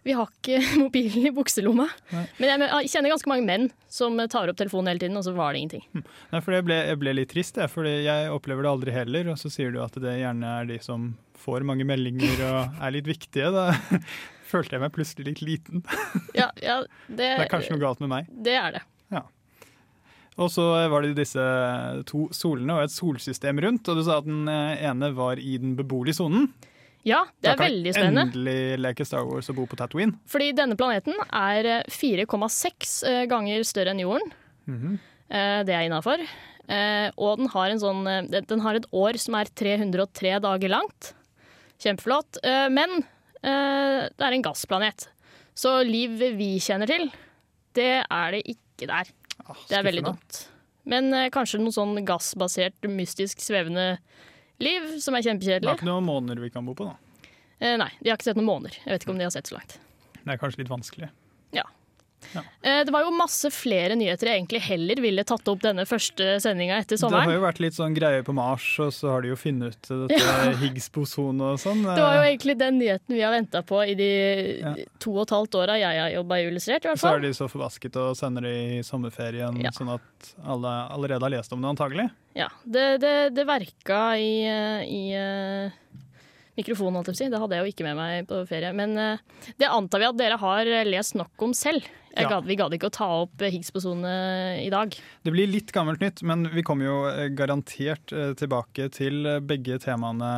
vi 0.04 0.16
har 0.18 0.30
ikke 0.30 0.60
mobilen 0.84 1.28
i 1.30 1.34
bukselomma. 1.36 1.88
Nei. 2.14 2.26
Men 2.40 2.66
jeg, 2.66 2.92
kjenner 2.94 3.14
ganske 3.14 3.32
mange 3.32 3.48
menn 3.48 3.70
som 3.92 4.20
tar 4.32 4.52
opp 4.52 4.60
telefonen 4.60 4.94
hele 4.94 5.04
tiden, 5.04 5.20
og 5.20 5.26
så 5.28 5.34
var 5.38 5.54
det 5.54 5.64
ingenting. 5.64 5.86
Nei, 6.04 6.42
for 6.46 6.56
jeg 6.56 6.68
ble, 6.68 6.80
jeg 6.92 7.02
ble 7.02 7.16
litt 7.18 7.32
trist, 7.34 7.60
jeg, 7.62 7.72
fordi 7.74 7.96
jeg 8.08 8.34
opplever 8.34 8.66
det 8.66 8.74
aldri 8.74 8.96
heller. 8.96 9.32
Og 9.34 9.42
så 9.42 9.52
sier 9.54 9.74
du 9.76 9.82
at 9.84 9.98
det 10.02 10.20
gjerne 10.22 10.54
er 10.62 10.70
de 10.70 10.80
som 10.84 11.12
får 11.40 11.66
mange 11.68 11.88
meldinger 11.88 12.46
og 12.50 12.80
er 12.84 12.96
litt 12.96 13.10
viktige. 13.10 13.52
Da 13.56 13.72
følte 14.52 14.78
jeg 14.78 14.86
meg 14.86 14.96
plutselig 14.96 15.34
litt 15.34 15.44
liten. 15.46 15.84
Ja, 16.40 16.52
ja 16.62 16.82
det, 17.08 17.18
Det 17.18 17.34
er 17.36 17.52
kanskje 17.52 17.76
noe 17.76 17.84
galt 17.84 18.02
med 18.04 18.12
meg. 18.14 18.32
det 18.46 18.56
er 18.60 18.80
det. 18.80 18.86
Og 20.40 20.48
så 20.52 20.64
var 20.88 21.04
det 21.04 21.18
disse 21.18 21.44
to 22.08 22.28
solene 22.36 22.78
og 22.78 22.86
et 22.86 22.94
solsystem 22.94 23.60
rundt, 23.64 23.90
og 23.92 24.00
du 24.00 24.06
sa 24.08 24.20
at 24.22 24.28
den 24.28 24.48
eh, 24.48 24.86
ene 24.88 25.12
var 25.18 25.40
i 25.42 25.58
den 25.60 25.76
beboelige 25.76 26.22
sonen. 26.22 26.48
Ja, 27.08 27.24
det 27.40 27.48
Da 27.48 27.52
er 27.54 27.58
kan 27.58 27.70
veldig 27.72 27.94
spennende. 27.96 28.26
Endelig 28.28 28.80
leke 28.84 29.06
Star 29.08 29.24
Wars 29.26 29.50
og 29.50 29.56
bo 29.56 29.66
på 29.66 29.78
Tatooine. 29.80 30.18
Fordi 30.28 30.52
denne 30.54 30.76
planeten 30.76 31.16
er 31.32 31.66
eh, 31.66 31.84
4,6 31.90 33.04
eh, 33.08 33.26
ganger 33.32 33.64
større 33.64 33.94
enn 33.96 34.00
jorden. 34.04 34.34
Mm 34.68 34.80
-hmm. 34.82 35.00
Det 35.66 35.74
er 35.76 35.86
innafor. 35.86 36.18
Og 37.18 37.38
den 37.38 37.48
har, 37.48 37.70
en 37.70 37.80
sånn, 37.80 38.08
eh, 38.08 38.42
den- 38.42 38.60
har 38.62 38.76
et 38.76 38.86
år 38.92 39.18
som 39.18 39.36
er 39.36 39.46
303 39.46 40.40
dager 40.42 40.70
langt. 40.70 41.14
Kjempeflott. 41.80 42.38
Eh, 42.44 42.68
Men 42.70 43.04
eh, 43.44 44.10
det 44.12 44.26
er 44.26 44.34
en 44.36 44.44
gassplanet. 44.44 45.08
Så 45.56 45.84
liv 45.88 46.10
vi 46.38 46.58
kjenner 46.60 46.88
til, 46.88 47.10
det 47.76 48.06
er 48.10 48.32
det 48.32 48.44
ikke 48.48 48.88
der. 48.88 49.06
Ah, 49.48 49.56
Det 49.68 49.78
er 49.78 49.84
veldig 49.84 50.04
dumt. 50.04 50.48
Men 50.86 51.14
eh, 51.14 51.30
kanskje 51.30 51.60
noe 51.60 51.72
sånn 51.72 52.06
gassbasert, 52.06 52.74
mystisk 52.88 53.40
svevende 53.44 53.98
liv, 54.64 54.90
som 55.04 55.16
er 55.16 55.24
Det 55.64 55.72
er 55.72 55.80
ikke 55.80 55.90
noen 55.90 56.08
måneder 56.08 56.42
vi 56.44 56.52
kan 56.54 56.66
bo 56.68 56.76
på, 56.78 56.88
da. 56.90 56.96
Eh, 57.60 57.76
nei, 57.80 57.90
de 58.00 58.12
har 58.12 58.20
ikke 58.20 58.30
sett 58.30 58.40
noen 58.40 58.50
måneder. 58.50 58.78
Jeg 58.86 58.94
vet 58.94 59.06
ikke 59.06 59.16
om 59.16 59.20
de 59.20 59.28
har 59.28 59.34
sett 59.36 59.50
så 59.52 59.58
langt. 59.58 59.78
Det 60.20 60.32
er 60.36 60.40
kanskje 60.40 60.64
litt 60.64 60.72
vanskelig. 60.72 61.10
Eh, 62.62 62.84
det 62.86 62.92
var 62.94 63.06
jo 63.06 63.12
masse 63.16 63.50
flere 63.54 63.96
nyheter 63.98 64.28
jeg 64.30 64.42
egentlig 64.42 64.60
heller 64.62 65.00
ville 65.02 65.24
tatt 65.26 65.48
opp 65.50 65.62
denne 65.64 65.86
første 65.90 66.36
sendinga 66.44 66.78
etter 66.82 67.00
sommeren. 67.00 67.26
Det 67.26 67.32
har 67.32 67.38
jo 67.40 67.46
vært 67.48 67.62
litt 67.64 67.78
sånn 67.78 67.96
greie 67.96 68.22
på 68.28 68.36
Mars, 68.36 68.66
og 68.84 68.92
så 68.94 69.14
har 69.16 69.24
de 69.26 69.32
jo 69.32 69.38
funnet 69.40 69.74
ut 69.74 69.90
dette 70.10 70.54
Higgs-boson 70.62 71.40
og 71.42 71.58
sånn. 71.64 71.82
Det 71.88 72.04
var 72.04 72.20
jo 72.20 72.26
egentlig 72.28 72.58
den 72.60 72.78
nyheten 72.82 73.16
vi 73.16 73.24
har 73.24 73.34
venta 73.34 73.64
på 73.66 73.82
i 73.88 73.96
de 73.98 74.10
Ja. 74.60 74.74
to 75.00 75.16
og 75.16 75.24
et 75.26 75.34
halvt 75.36 75.56
åra 75.62 75.78
jeg 75.80 76.02
har 76.04 76.12
jobba 76.12 76.40
i 76.42 76.48
Illustrert. 76.50 76.86
i 76.86 76.92
hvert 76.92 77.00
Så 77.02 77.14
er 77.16 77.20
de 77.24 77.34
så 77.34 77.48
forbasket 77.50 77.96
og 78.02 78.16
sender 78.20 78.42
det 78.46 78.56
i 78.80 78.82
sommerferien, 78.84 79.62
Ja. 79.64 79.72
sånn 79.72 79.94
at 79.96 80.34
alle 80.46 80.76
allerede 80.92 81.22
har 81.26 81.30
lest 81.32 81.54
om 81.54 81.62
det, 81.62 81.70
antagelig. 81.72 82.10
Ja, 82.36 82.50
det, 82.66 83.00
det, 83.02 83.34
det 83.34 83.46
verka 83.48 84.02
i, 84.20 84.44
eh, 84.46 84.84
i 84.86 85.04
eh, 85.16 85.72
mikrofonen, 86.60 87.00
holdt 87.00 87.08
jeg 87.08 87.16
på 87.16 87.18
å 87.18 87.24
si. 87.24 87.30
Det 87.32 87.40
hadde 87.40 87.56
jeg 87.58 87.66
jo 87.66 87.72
ikke 87.74 87.88
med 87.88 87.96
meg 87.98 88.28
på 88.28 88.42
ferie. 88.48 88.74
Men 88.76 88.94
det 89.58 89.68
antar 89.72 90.00
vi 90.04 90.06
at 90.12 90.18
dere 90.20 90.38
har 90.38 90.66
lest 90.86 91.16
nok 91.16 91.32
om 91.48 91.54
selv. 91.56 91.88
Ja. 92.18 92.30
gadd, 92.30 92.48
vi 92.50 92.58
gadd 92.60 92.74
ikke 92.76 92.90
å 92.90 92.94
ta 92.94 93.08
opp 93.24 93.44
Higgs-bosonene 93.44 94.60
i 94.64 94.70
dag. 94.74 94.96
Det 95.24 95.34
blir 95.34 95.50
litt 95.50 95.72
gammelt 95.76 96.02
nytt, 96.04 96.24
men 96.26 96.48
vi 96.54 96.64
kommer 96.66 96.88
jo 96.88 96.98
eh, 97.12 97.28
garantert 97.38 98.14
eh, 98.16 98.34
tilbake 98.40 98.90
til 98.96 99.26
eh, 99.30 99.42
begge 99.44 99.80
temaene 99.84 100.32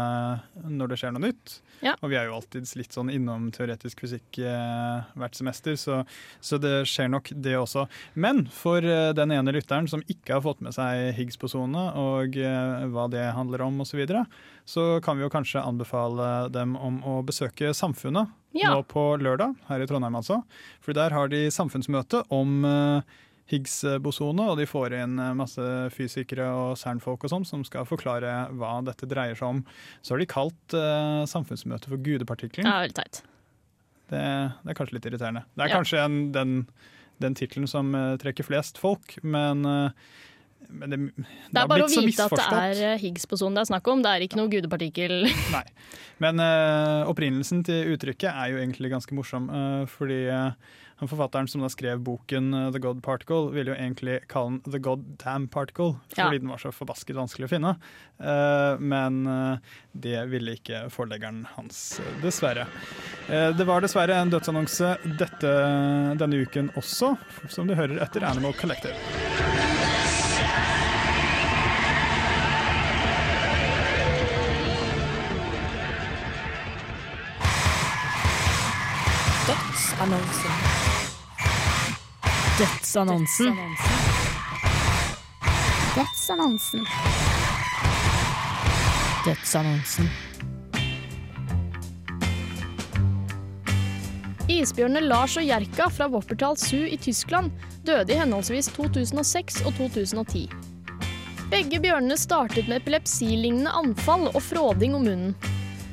når 0.68 0.92
det 0.92 1.00
skjer 1.02 1.16
noe 1.16 1.30
nytt. 1.30 1.60
Ja. 1.82 1.96
Og 2.02 2.12
vi 2.12 2.18
er 2.20 2.28
jo 2.30 2.36
alltid 2.38 2.70
litt 2.78 2.94
sånn 2.94 3.10
innom 3.14 3.48
teoretisk 3.54 4.04
fysikk 4.04 4.42
eh, 4.44 5.08
hvert 5.18 5.38
semester, 5.38 5.78
så, 5.80 6.02
så 6.44 6.60
det 6.62 6.84
skjer 6.90 7.10
nok 7.12 7.32
det 7.34 7.56
også. 7.58 7.88
Men 8.14 8.46
for 8.54 8.86
eh, 8.86 9.14
den 9.18 9.34
ene 9.34 9.56
lytteren 9.56 9.90
som 9.90 10.04
ikke 10.12 10.38
har 10.38 10.46
fått 10.46 10.62
med 10.66 10.76
seg 10.78 11.16
Higgs-bosonene 11.18 11.88
og 12.02 12.38
eh, 12.38 12.86
hva 12.92 13.08
det 13.12 13.32
handler 13.38 13.66
om 13.68 13.82
osv., 13.82 13.92
så, 13.92 13.98
videre, 14.00 14.22
så 14.64 14.84
kan 15.04 15.18
vi 15.20 15.26
jo 15.26 15.30
kanskje 15.34 15.60
anbefale 15.68 16.48
dem 16.56 16.78
om 16.80 17.02
å 17.04 17.18
besøke 17.28 17.74
Samfunnet 17.76 18.32
Ja. 18.54 18.74
nå 18.76 18.84
på 18.84 19.04
lørdag, 19.22 19.56
her 19.70 19.80
i 19.84 19.88
Trondheim 19.88 20.16
altså. 20.20 20.42
For 20.84 20.94
der 20.98 21.14
har 21.16 21.30
de 21.32 21.46
samfunnsmøte 21.54 22.24
om 22.36 22.66
eh, 22.68 23.20
Higgs-bosone, 23.52 24.46
og 24.52 24.58
de 24.60 24.66
får 24.70 24.96
inn 24.96 25.18
eh, 25.20 25.34
masse 25.38 25.66
fysikere 25.96 26.48
og 26.56 26.78
CERN-folk 26.80 27.26
og 27.28 27.34
sånn 27.34 27.48
som 27.48 27.64
skal 27.68 27.88
forklare 27.90 28.32
hva 28.60 28.78
dette 28.88 29.08
dreier 29.12 29.36
seg 29.40 29.48
om. 29.58 29.62
Så 30.02 30.16
har 30.16 30.24
de 30.24 30.30
kalt 30.32 30.76
uh, 30.78 31.24
samfunnsmøtet 31.28 31.90
for 31.92 32.00
gudepartikkelen. 32.06 32.68
Ja, 32.68 32.80
veldig 32.86 32.98
teit. 33.02 33.22
Det, 34.12 34.24
det 34.64 34.74
er 34.74 34.78
kanskje 34.80 34.98
litt 34.98 35.08
irriterende. 35.12 35.46
Det 35.56 35.66
er 35.66 35.72
Ja. 35.72 35.78
kanskje 35.80 36.04
en, 36.04 36.18
den, 36.36 36.56
den 37.24 37.36
tittelen 37.40 37.68
som 37.72 37.94
uh, 37.96 38.16
trekker 38.20 38.48
flest 38.48 38.80
folk, 38.82 39.18
men, 39.24 39.64
eh, 39.68 39.92
men 40.72 40.90
det, 40.90 40.98
det, 40.98 41.26
Det 41.52 41.62
er 41.64 41.70
bare 41.70 41.86
å 41.86 41.90
vite 41.92 42.28
at 42.28 42.36
det 42.38 42.60
er 42.60 42.84
eh, 42.92 43.00
Higgs-bosonen 43.02 43.58
det 43.58 43.66
er 43.66 43.72
snakk 43.74 43.90
om. 43.92 44.04
Det 44.04 44.12
er 44.12 44.26
ikke 44.26 44.40
noe 44.40 44.52
gudepartikkel. 44.52 45.26
Nei. 45.56 45.66
Men 46.22 46.42
uh, 46.44 47.10
opprinnelsen 47.10 47.66
til 47.68 47.96
uttrykket 47.96 48.30
er 48.32 48.54
jo 48.54 48.62
egentlig 48.62 48.94
ganske 48.94 49.16
morsom, 49.18 49.50
uh, 49.50 49.84
fordi 49.90 50.24
uh, 50.30 50.54
forfatteren 51.02 51.50
som 51.50 51.64
da 51.66 51.70
skrev 51.74 52.04
boken 52.06 52.52
The 52.76 52.82
God 52.82 53.02
Particle, 53.06 53.50
ville 53.56 53.74
jo 53.74 53.78
egentlig 53.78 54.20
kalle 54.30 54.60
den 54.60 54.76
The 54.76 54.82
God 54.86 55.08
Damn 55.24 55.48
Particle, 55.50 55.96
Ja. 56.14 56.28
fordi 56.28 56.44
den 56.44 56.54
var 56.54 56.62
så 56.62 56.70
forbasket 56.76 57.18
vanskelig 57.18 57.50
å 57.50 57.54
finne. 57.56 57.72
Men 58.78 59.18
det 59.98 60.22
ville 60.30 60.54
ikke 60.60 60.84
forleggeren 60.94 61.42
hans, 61.56 61.98
dessverre. 62.22 62.68
Det 63.26 63.66
var 63.66 63.82
dessverre 63.82 64.22
en 64.22 64.30
dødsannonse 64.30 64.94
dette, 65.18 65.58
denne 66.22 66.46
uken 66.46 66.70
også, 66.78 67.16
som 67.50 67.66
du 67.66 67.74
hører 67.74 67.98
etter 68.06 68.30
Animal 68.30 68.54
Collective. 68.62 69.31
Dødsannonsen. 80.02 80.52
Dødsannonsen. 82.58 83.54
Dødsannonsen. 85.96 86.88
Dødsannonsen. 89.26 90.10
Isbjørnene 94.50 95.06
Lars 95.06 95.38
og 95.38 95.46
Jerka 95.46 95.86
fra 95.94 96.10
Woppertal 96.10 96.58
Zoo 96.58 96.82
i 96.82 96.98
Tyskland 96.98 97.52
døde 97.86 98.14
i 98.14 98.18
henholdsvis 98.18 98.74
2006 98.74 99.62
og 99.62 99.74
2010. 99.78 100.50
Begge 101.54 101.78
bjørnene 101.84 102.18
startet 102.18 102.66
med 102.66 102.82
epilepsilignende 102.82 103.70
anfall 103.70 104.32
og 104.34 104.42
fråding 104.42 104.96
om 104.98 105.06
munnen. 105.06 105.36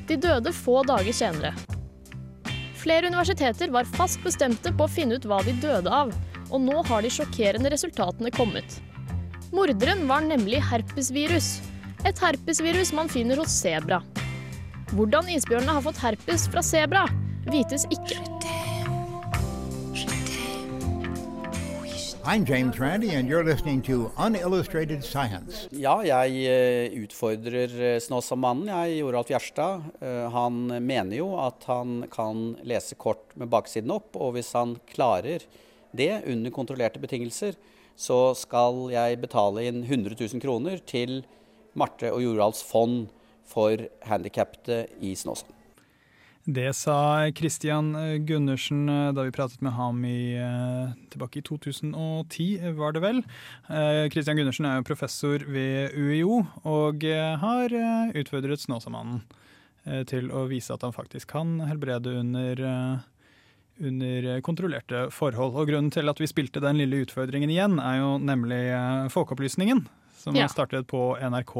De 0.09 0.17
døde 0.17 0.53
få 0.53 0.81
dager 0.83 1.13
senere. 1.13 1.78
Flere 2.79 3.09
universiteter 3.11 3.71
var 3.75 3.87
fast 3.97 4.21
bestemte 4.23 4.71
på 4.71 4.85
å 4.85 4.91
finne 4.91 5.17
ut 5.19 5.25
hva 5.27 5.41
de 5.43 5.51
døde 5.59 5.91
av, 5.91 6.13
og 6.49 6.63
nå 6.63 6.79
har 6.87 7.03
de 7.03 7.11
sjokkerende 7.11 7.71
resultatene 7.73 8.31
kommet. 8.31 8.79
Morderen 9.51 10.05
var 10.07 10.23
nemlig 10.23 10.61
herpesvirus. 10.63 11.57
Et 12.07 12.23
herpesvirus 12.23 12.93
man 12.95 13.11
finner 13.11 13.41
hos 13.41 13.51
sebra. 13.51 13.99
Hvordan 14.95 15.27
isbjørnene 15.35 15.75
har 15.75 15.85
fått 15.85 15.99
herpes 16.01 16.47
fra 16.53 16.63
sebra, 16.65 17.03
vites 17.51 17.83
ikke. 17.91 18.38
I'm 22.25 22.45
James 22.45 22.77
Randi, 22.79 23.09
and 23.15 23.27
you're 23.29 23.43
listening 23.43 23.81
to 23.83 24.11
Unillustrated 24.17 25.03
Science. 25.03 25.67
Ja, 25.71 25.95
jeg 26.03 26.35
eh, 26.45 26.91
utfordrer 27.01 27.71
eh, 27.79 27.99
Snåsamannen, 28.03 28.67
jeg, 28.69 28.99
Joralf 28.99 29.31
Gjerstad. 29.31 29.85
Eh, 30.03 30.27
Han 30.33 30.67
mener 30.83 31.15
jo 31.17 31.29
at 31.41 31.63
han 31.69 32.03
kan 32.11 32.57
lese 32.67 32.97
kort 32.99 33.33
med 33.39 33.49
baksiden 33.49 33.93
opp, 33.95 34.13
og 34.19 34.35
hvis 34.35 34.51
han 34.53 34.75
klarer 34.91 35.45
det 35.95 36.11
under 36.29 36.53
kontrollerte 36.53 37.01
betingelser, 37.01 37.55
så 37.99 38.35
skal 38.37 38.89
jeg 38.93 39.21
betale 39.23 39.65
inn 39.71 39.81
100 39.87 40.19
000 40.19 40.43
kroner 40.43 40.83
til 40.85 41.21
Marte 41.79 42.11
og 42.13 42.21
Joralfs 42.23 42.61
fond 42.67 43.07
for 43.47 43.87
handikappede 44.05 44.83
i 45.01 45.15
Snåsa. 45.17 45.47
Det 46.49 46.71
sa 46.73 47.29
Kristian 47.37 47.91
Gundersen 48.25 48.87
eh, 48.89 49.11
da 49.13 49.21
vi 49.27 49.33
pratet 49.35 49.61
med 49.61 49.75
ham 49.77 49.99
i, 50.07 50.33
eh, 50.33 50.93
tilbake 51.13 51.39
i 51.41 51.43
2010, 51.45 52.71
var 52.79 52.95
det 52.95 53.01
vel. 53.03 53.19
Kristian 54.09 54.39
Gundersen 54.39 54.65
er 54.65 54.79
jo 54.79 54.87
professor 54.87 55.43
ved 55.45 55.93
UiO 55.93 56.39
og 56.65 57.03
eh, 57.05 57.35
har 57.43 57.75
eh, 57.77 58.15
utfordret 58.17 58.63
Snåsamannen 58.63 59.19
eh, 59.85 60.01
til 60.09 60.31
å 60.33 60.47
vise 60.49 60.73
at 60.73 60.81
han 60.87 60.95
faktisk 60.95 61.29
kan 61.35 61.59
helbrede 61.69 62.15
under, 62.23 62.63
eh, 62.65 63.03
under 63.91 64.29
kontrollerte 64.41 65.03
forhold. 65.13 65.53
Og 65.53 65.69
grunnen 65.69 65.91
til 65.93 66.09
at 66.09 66.17
vi 66.23 66.27
spilte 66.31 66.63
den 66.65 66.81
lille 66.81 67.03
utfordringen 67.05 67.53
igjen, 67.53 67.77
er 67.83 67.99
jo 68.01 68.15
nemlig 68.25 68.63
eh, 68.73 69.05
Folkeopplysningen, 69.13 69.85
som 70.17 70.35
Ja. 70.35 70.47
startet 70.49 70.87
på 70.89 71.13
NRK, 71.21 71.53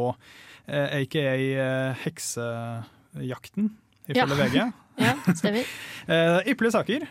eh, 0.65 0.97
aka 1.03 1.27
eh, 1.37 1.93
Heksejakten, 2.07 3.69
ifølge. 4.11 4.49
VG. 4.49 4.67
Ja, 4.99 5.13
stemmer. 5.31 5.63
uh, 6.09 6.41
Ypperlige 6.51 6.73
saker. 6.75 7.05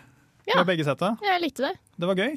Ja. 0.45 0.59
Fra 0.59 0.65
begge 0.69 0.85
setta. 0.85 1.15
Jeg 1.25 1.41
likte 1.41 1.65
det. 1.65 1.71
Det 1.97 2.09
var 2.11 2.19
gøy. 2.21 2.35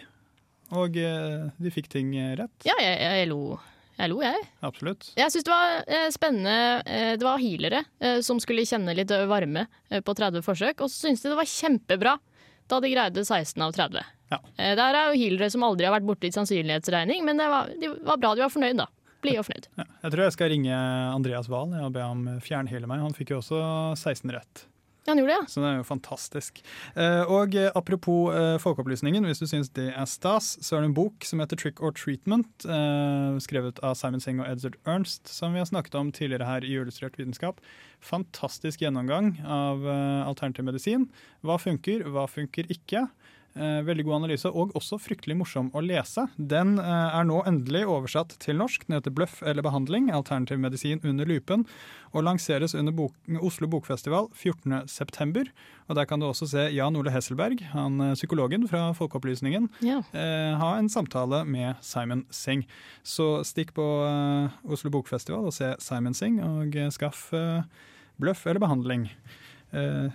Og 0.79 0.95
uh, 0.95 1.49
de 1.59 1.71
fikk 1.75 1.89
ting 1.91 2.13
eh, 2.15 2.33
rett. 2.39 2.53
Ja, 2.63 2.77
jeg, 2.79 3.01
jeg 3.03 3.27
lo. 3.33 3.57
Jeg 3.99 4.09
lo, 4.13 4.21
jeg. 4.23 4.45
Absolutt. 4.65 5.09
Jeg 5.19 5.33
syns 5.33 5.45
det 5.45 5.51
var 5.51 5.73
eh, 5.83 6.07
spennende. 6.15 6.53
Eh, 6.87 7.11
det 7.19 7.27
var 7.27 7.41
healere 7.43 7.83
eh, 7.99 8.21
som 8.25 8.39
skulle 8.41 8.63
kjenne 8.65 8.95
litt 8.97 9.11
varme 9.29 9.65
på 9.91 10.15
30 10.17 10.41
forsøk, 10.45 10.79
og 10.81 10.89
så 10.89 11.09
syntes 11.09 11.25
de 11.25 11.33
det 11.33 11.37
var 11.41 11.51
kjempebra 11.51 12.15
da 12.71 12.79
de 12.81 12.93
greide 12.93 13.25
16 13.27 13.61
av 13.67 13.75
30. 13.75 14.07
Ja. 14.31 14.39
Der 14.79 14.95
er 14.95 15.11
jo 15.11 15.19
healere 15.19 15.51
som 15.51 15.65
aldri 15.67 15.85
har 15.89 15.93
vært 15.97 16.07
borti 16.07 16.31
sannsynlighetsregning, 16.31 17.25
men 17.27 17.41
det 17.43 17.49
var, 17.51 17.67
de 17.81 17.89
var 18.07 18.21
bra 18.21 18.31
de 18.39 18.45
var 18.45 18.53
fornøyd, 18.53 18.79
da. 18.79 18.87
Blide 19.21 19.39
jo 19.39 19.45
fornøyd. 19.47 19.69
Ja. 19.77 19.87
Jeg 20.03 20.13
tror 20.13 20.25
jeg 20.25 20.35
skal 20.37 20.51
ringe 20.53 20.81
Andreas 21.13 21.49
Wahl 21.51 21.73
og 21.77 21.93
be 21.95 22.03
ham 22.03 22.27
fjernheale 22.43 22.89
meg. 22.89 23.03
Han 23.05 23.17
fikk 23.17 23.35
jo 23.35 23.41
også 23.41 23.61
16 23.99 24.33
rett. 24.33 24.65
Ja, 25.01 25.15
han 25.15 25.17
gjorde 25.17 25.33
det, 25.33 25.37
ja. 25.39 25.49
Så 25.49 25.61
det 25.63 25.69
er 25.71 25.77
jo 25.79 25.85
fantastisk. 25.87 26.59
Eh, 26.93 27.23
og 27.25 27.55
eh, 27.57 27.71
apropos 27.73 28.35
eh, 28.37 28.57
folkeopplysningen, 28.61 29.25
hvis 29.25 29.41
du 29.41 29.47
syns 29.49 29.71
det 29.73 29.87
er 29.97 30.05
stas, 30.09 30.51
så 30.61 30.77
er 30.77 30.83
det 30.83 30.91
en 30.91 30.97
bok 30.99 31.25
som 31.25 31.41
heter 31.41 31.57
Trick 31.57 31.81
or 31.81 31.95
Treatment, 31.97 32.67
skrevet 33.41 33.81
av 33.81 33.95
Simon 33.97 34.21
Singh 34.21 34.43
og 34.43 34.51
Edward 34.51 34.77
Ernst, 34.85 35.25
som 35.31 35.55
vi 35.55 35.61
har 35.61 35.69
snakket 35.69 35.97
om 35.97 36.13
tidligere 36.13 36.45
her 36.45 36.67
i 36.67 36.75
Illustrert 36.77 37.17
vitenskap. 37.17 37.63
Fantastisk 38.05 38.83
gjennomgang 38.85 39.33
av 39.41 39.81
alternativ 39.89 40.69
medisin. 40.69 41.09
Hva 41.41 41.57
funker, 41.61 42.05
hva 42.13 42.27
funker 42.29 42.69
ikke. 42.69 43.07
Eh, 43.51 43.81
veldig 43.83 44.05
god 44.07 44.15
analyse, 44.21 44.47
og 44.47 44.71
også 44.79 44.95
fryktelig 45.01 45.35
morsom 45.35 45.67
å 45.75 45.81
lese. 45.83 46.23
Den 46.37 46.77
eh, 46.79 47.17
er 47.19 47.25
nå 47.27 47.41
endelig 47.49 47.81
oversatt 47.83 48.37
til 48.39 48.55
norsk. 48.61 48.85
Den 48.87 48.95
heter 48.95 49.11
'Bløff 49.11 49.41
eller 49.43 49.65
behandling 49.65 50.07
alternativ 50.11 50.61
medisin 50.63 51.03
under 51.03 51.27
lupen', 51.27 51.65
og 52.15 52.23
lanseres 52.23 52.75
under 52.75 52.95
bok 52.95 53.13
Oslo 53.41 53.67
Bokfestival 53.67 54.29
14.9. 54.31 55.51
Og 55.89 55.95
Der 55.95 56.05
kan 56.05 56.19
du 56.19 56.27
også 56.29 56.47
se 56.47 56.69
Jan 56.71 56.95
Ole 56.95 57.11
Hesselberg, 57.11 57.59
han 57.75 57.99
eh, 57.99 58.15
psykologen 58.15 58.69
fra 58.71 58.93
Folkeopplysningen, 58.95 59.69
ja. 59.83 59.99
eh, 60.15 60.55
ha 60.55 60.77
en 60.79 60.87
samtale 60.87 61.43
med 61.45 61.75
Simon 61.81 62.25
Singh. 62.31 62.65
Så 63.03 63.43
stikk 63.43 63.73
på 63.75 63.83
eh, 64.07 64.71
Oslo 64.71 64.89
Bokfestival 64.89 65.51
og 65.51 65.53
se 65.53 65.75
Simon 65.79 66.15
Singh, 66.15 66.39
og 66.39 66.75
eh, 66.75 66.89
skaff 66.89 67.33
bløff 68.21 68.45
eller 68.47 68.61
behandling. 68.63 69.09
Eh, 69.71 70.11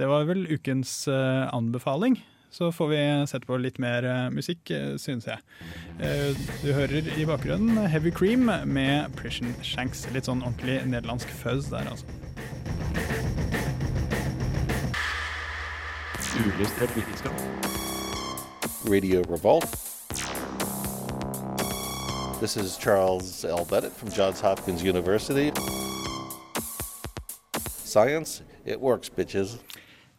det 0.00 0.06
var 0.08 0.24
vel 0.24 0.46
ukens 0.48 1.08
eh, 1.08 1.54
anbefaling. 1.54 2.16
Så 2.50 2.72
får 2.72 2.88
vi 2.88 3.00
sette 3.30 3.46
på 3.46 3.58
litt 3.60 3.76
mer 3.78 4.04
eh, 4.04 4.30
musikk, 4.34 4.70
uh, 4.74 4.96
synes 4.98 5.28
jeg. 5.28 5.38
Eh, 6.02 6.32
du 6.64 6.72
hører 6.74 7.06
i 7.14 7.26
bakgrunnen 7.28 7.86
Heavy 7.86 8.10
Cream 8.10 8.48
med 8.66 9.12
Prison 9.14 9.52
Shanks. 9.62 10.06
Litt 10.10 10.26
sånn 10.26 10.42
ordentlig 10.42 10.80
nederlandsk 10.88 11.30
fuzz 11.42 11.68
der, 11.70 11.86
altså. 11.92 12.08
Uillustrert 16.40 16.96
vitenskap. 16.96 17.38
Radio 18.88 19.22
Revolt. 19.28 19.68
This 22.40 22.56
is 22.56 22.78
Charles 22.80 23.44
L. 23.44 23.66
Bennett 23.68 23.92
from 23.92 24.08
Johns 24.08 24.40
Hopkins 24.40 24.82
University. 24.82 25.52
Science, 27.84 28.42
it 28.64 28.80
works, 28.80 29.10
bitches. 29.10 29.58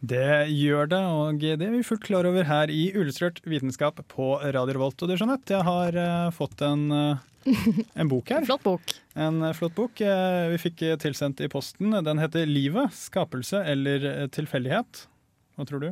Det 0.02 0.48
gjør 0.50 0.88
det, 0.90 0.98
og 0.98 1.36
det 1.38 1.62
er 1.62 1.76
vi 1.76 1.84
fullt 1.86 2.02
klar 2.02 2.26
over 2.26 2.42
her 2.48 2.70
i 2.74 2.88
Illustrert 2.90 3.36
vitenskap 3.46 4.00
på 4.10 4.32
Radio 4.42 4.74
Revolt. 4.74 4.98
Og 4.98 5.12
du, 5.12 5.14
Jeanette, 5.14 5.54
jeg 5.54 5.62
har 5.62 5.94
uh, 5.94 6.32
fått 6.34 6.64
en, 6.66 6.82
uh, 6.90 7.20
en 7.94 8.10
bok 8.10 8.32
her. 8.34 8.42
Flott 8.48 8.64
bok. 8.66 8.96
En 9.14 9.38
uh, 9.46 9.52
flott 9.54 9.76
bok 9.76 10.02
vi 10.02 10.58
fikk 10.58 10.82
tilsendt 11.04 11.44
i 11.46 11.50
posten. 11.52 11.94
Den 12.02 12.18
heter 12.18 12.50
'Livet 12.50 12.90
skapelse 12.98 13.62
eller 13.62 14.26
tilfeldighet'. 14.34 15.04
Hva 15.54 15.68
tror 15.70 15.86
du? 15.86 15.88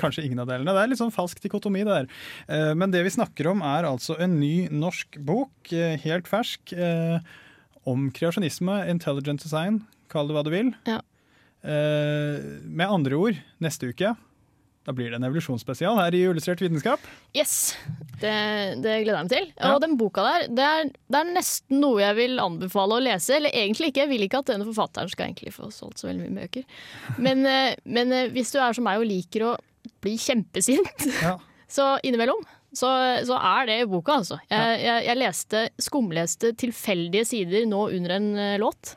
Kanskje 0.00 0.24
ingen 0.24 0.40
av 0.40 0.48
delene. 0.48 0.72
Det 0.72 0.80
er 0.86 0.92
litt 0.94 1.02
sånn 1.02 1.12
falsk 1.12 1.44
dikotomi, 1.44 1.84
det 1.84 1.92
der. 1.92 2.74
Men 2.78 2.94
det 2.94 3.02
vi 3.04 3.12
snakker 3.12 3.50
om, 3.52 3.60
er 3.66 3.84
altså 3.84 4.16
en 4.16 4.38
ny 4.40 4.70
norsk 4.70 5.18
bok, 5.26 5.74
helt 6.06 6.30
fersk, 6.30 6.72
om 7.82 8.06
kreasjonisme, 8.14 8.78
intelligent 8.88 9.42
design, 9.42 9.82
kall 10.12 10.30
det 10.30 10.38
hva 10.38 10.46
du 10.46 10.54
vil. 10.54 10.70
Ja. 10.86 11.02
Eh, 11.62 12.42
Med 12.66 12.90
andre 12.90 13.18
ord, 13.18 13.40
neste 13.62 13.92
uke 13.92 14.14
da 14.82 14.90
blir 14.94 15.12
det 15.12 15.18
en 15.20 15.26
evolusjonsspesial 15.28 15.94
her 16.00 16.14
i 16.18 16.24
Illustrert 16.26 16.62
vitenskap. 16.62 17.02
Yes, 17.38 17.76
det, 18.18 18.32
det 18.82 18.96
gleder 19.04 19.20
jeg 19.20 19.26
meg 19.28 19.30
til. 19.30 19.44
Ja. 19.54 19.74
Og 19.76 19.82
den 19.84 19.92
boka 19.98 20.24
der, 20.26 20.46
det 20.50 20.64
er, 20.66 20.88
det 20.90 21.18
er 21.20 21.28
nesten 21.36 21.78
noe 21.84 22.00
jeg 22.02 22.16
vil 22.18 22.42
anbefale 22.42 22.96
å 22.98 23.04
lese. 23.04 23.36
Eller 23.36 23.54
egentlig 23.54 23.92
ikke, 23.92 24.02
jeg 24.02 24.10
vil 24.10 24.26
ikke 24.26 24.40
at 24.42 24.50
denne 24.50 24.66
forfatteren 24.66 25.12
skal 25.12 25.28
egentlig 25.28 25.52
få 25.54 25.68
solgt 25.74 26.02
så 26.02 26.08
veldig 26.10 26.24
mye 26.26 26.40
bøker. 26.40 26.66
Men, 27.22 27.46
eh, 27.52 27.76
men 27.86 28.14
eh, 28.16 28.32
hvis 28.34 28.50
du 28.54 28.58
er 28.58 28.74
som 28.74 28.86
meg 28.88 28.98
og 28.98 29.06
liker 29.06 29.46
å 29.52 29.52
bli 30.02 30.16
kjempesint, 30.18 31.06
Ja. 31.22 31.36
så 31.76 31.94
innimellom 32.02 32.42
så, 32.74 32.88
så 33.28 33.36
er 33.38 33.68
det 33.68 33.76
boka, 33.92 34.18
altså. 34.18 34.40
Jeg, 34.50 34.80
jeg, 34.82 35.04
jeg 35.06 35.20
leste, 35.20 35.62
skumleste 35.80 36.50
tilfeldige 36.58 37.28
sider 37.28 37.68
nå 37.70 37.84
under 37.92 38.16
en 38.16 38.28
låt, 38.58 38.94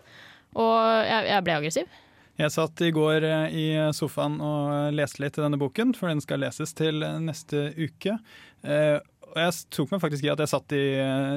og 0.56 0.74
jeg, 1.06 1.28
jeg 1.30 1.46
ble 1.46 1.58
aggressiv. 1.60 1.94
Jeg 2.36 2.52
satt 2.52 2.82
i 2.84 2.92
går 2.92 3.24
eh, 3.24 3.54
i 3.56 3.66
sofaen 3.96 4.42
og 4.44 4.72
eh, 4.74 4.94
leste 4.96 5.22
litt 5.24 5.38
i 5.40 5.44
denne 5.44 5.60
boken, 5.60 5.94
for 5.96 6.12
den 6.12 6.24
skal 6.24 6.42
leses 6.44 6.76
til 6.76 7.04
eh, 7.06 7.20
neste 7.24 7.70
uke. 7.80 8.18
Og 8.66 9.40
jeg 9.42 9.56
tok 9.76 9.92
meg 9.92 10.02
faktisk 10.02 10.26
i 10.26 10.30
at 10.32 10.40
jeg 10.42 10.50
satt 10.50 10.74
i, 10.74 10.84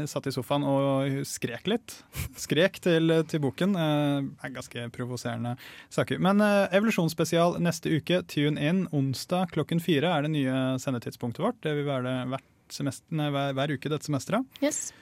satt 0.09 0.29
i 0.31 0.33
sofaen 0.33 0.63
og 0.65 1.17
skrek 1.27 1.67
litt. 1.69 1.97
Skrek 2.39 2.79
til, 2.85 3.11
til 3.29 3.43
boken. 3.43 3.75
Det 3.75 4.47
er 4.47 4.53
ganske 4.55 4.85
provoserende 4.95 5.57
saker. 5.93 6.23
Men 6.23 6.41
evolusjonsspesial 6.41 7.59
neste 7.61 7.91
uke, 7.99 8.23
tune 8.31 8.63
in. 8.63 8.85
Onsdag 8.95 9.51
klokken 9.57 9.83
fire 9.83 10.15
er 10.15 10.25
det 10.25 10.33
nye 10.37 10.63
sendetidspunktet 10.81 11.43
vårt. 11.43 11.59
Det 11.67 11.75
vil 11.81 11.91
være 11.91 12.07
det 12.07 12.87
hver, 13.19 13.53
hver 13.59 13.75
uke 13.75 13.93
dette 13.93 14.07
semesteret. 14.07 14.63
Yes. 14.63 14.93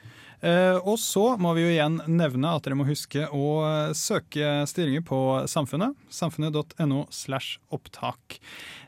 Eh, 0.41 0.77
og 0.85 0.99
så 1.01 1.31
må 1.41 1.53
vi 1.57 1.63
jo 1.63 1.71
igjen 1.71 1.97
nevne 2.13 2.51
at 2.53 2.65
dere 2.67 2.77
må 2.77 2.85
huske 2.85 3.25
å 3.33 3.47
eh, 3.65 3.93
søke 3.97 4.67
stillinger 4.69 5.05
på 5.07 5.19
Samfunnet. 5.49 5.97
Samfunnet.no 6.13 7.05
slash 7.13 7.57
opptak. 7.73 8.37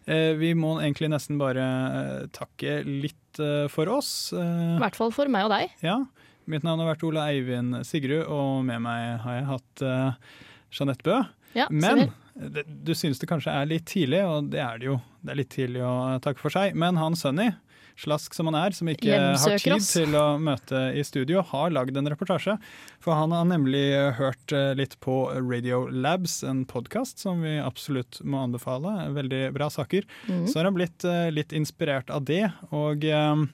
Eh, 0.06 0.36
vi 0.38 0.54
må 0.58 0.76
egentlig 0.78 1.10
nesten 1.14 1.42
bare 1.42 1.66
takke 2.36 2.82
litt 2.86 3.16
for 3.72 3.90
oss. 3.94 4.34
I 4.34 4.80
hvert 4.82 4.98
fall 4.98 5.14
for 5.16 5.30
meg 5.32 5.48
og 5.48 5.54
deg. 5.54 5.76
ja. 5.86 6.00
Mitt 6.50 6.64
navn 6.66 6.82
har 6.82 6.96
vært 6.96 7.04
Ola 7.06 7.28
Eivind 7.30 7.76
Sigrud, 7.86 8.24
og 8.26 8.64
med 8.66 8.82
meg 8.82 9.20
har 9.22 9.36
jeg 9.36 9.44
hatt 9.52 9.84
Jeanette 10.74 11.06
Bø. 11.06 11.20
Ja, 11.54 11.68
Men 11.70 12.08
du 12.66 12.96
synes 12.98 13.22
det 13.22 13.30
kanskje 13.30 13.54
er 13.54 13.70
litt 13.70 13.86
tidlig, 13.86 14.24
og 14.26 14.50
det 14.50 14.64
er 14.66 14.82
det 14.82 14.88
jo. 14.90 14.96
Det 15.22 15.36
er 15.36 15.38
litt 15.44 15.52
tidlig 15.54 15.84
å 15.86 15.94
takke 16.26 16.42
for 16.42 16.50
seg. 16.56 16.74
Men 16.74 16.98
han 16.98 17.14
Sunny, 17.20 17.52
slask 18.00 18.34
som 18.38 18.48
han 18.50 18.56
er, 18.56 18.72
som 18.76 18.88
ikke 18.92 19.12
har 19.12 19.58
tid 19.60 19.74
oss. 19.76 19.90
til 19.98 20.16
å 20.16 20.26
møte 20.42 20.82
i 20.96 21.04
studio, 21.04 21.42
har 21.52 21.74
lagd 21.76 21.98
en 22.00 22.08
reportasje. 22.10 22.56
For 23.04 23.18
han 23.20 23.36
har 23.36 23.46
nemlig 23.50 23.84
hørt 24.18 24.56
eh, 24.56 24.72
litt 24.80 24.96
på 25.04 25.18
Radio 25.36 25.86
Labs, 25.92 26.40
en 26.48 26.64
podkast 26.70 27.20
som 27.20 27.44
vi 27.46 27.58
absolutt 27.60 28.22
må 28.24 28.42
anbefale. 28.48 29.10
Veldig 29.16 29.44
bra 29.56 29.70
saker. 29.74 30.08
Mm. 30.30 30.44
Så 30.48 30.60
har 30.62 30.70
han 30.72 30.78
blitt 30.80 31.04
eh, 31.08 31.28
litt 31.36 31.56
inspirert 31.56 32.10
av 32.14 32.24
det, 32.30 32.46
og 32.72 33.04
eh, 33.06 33.46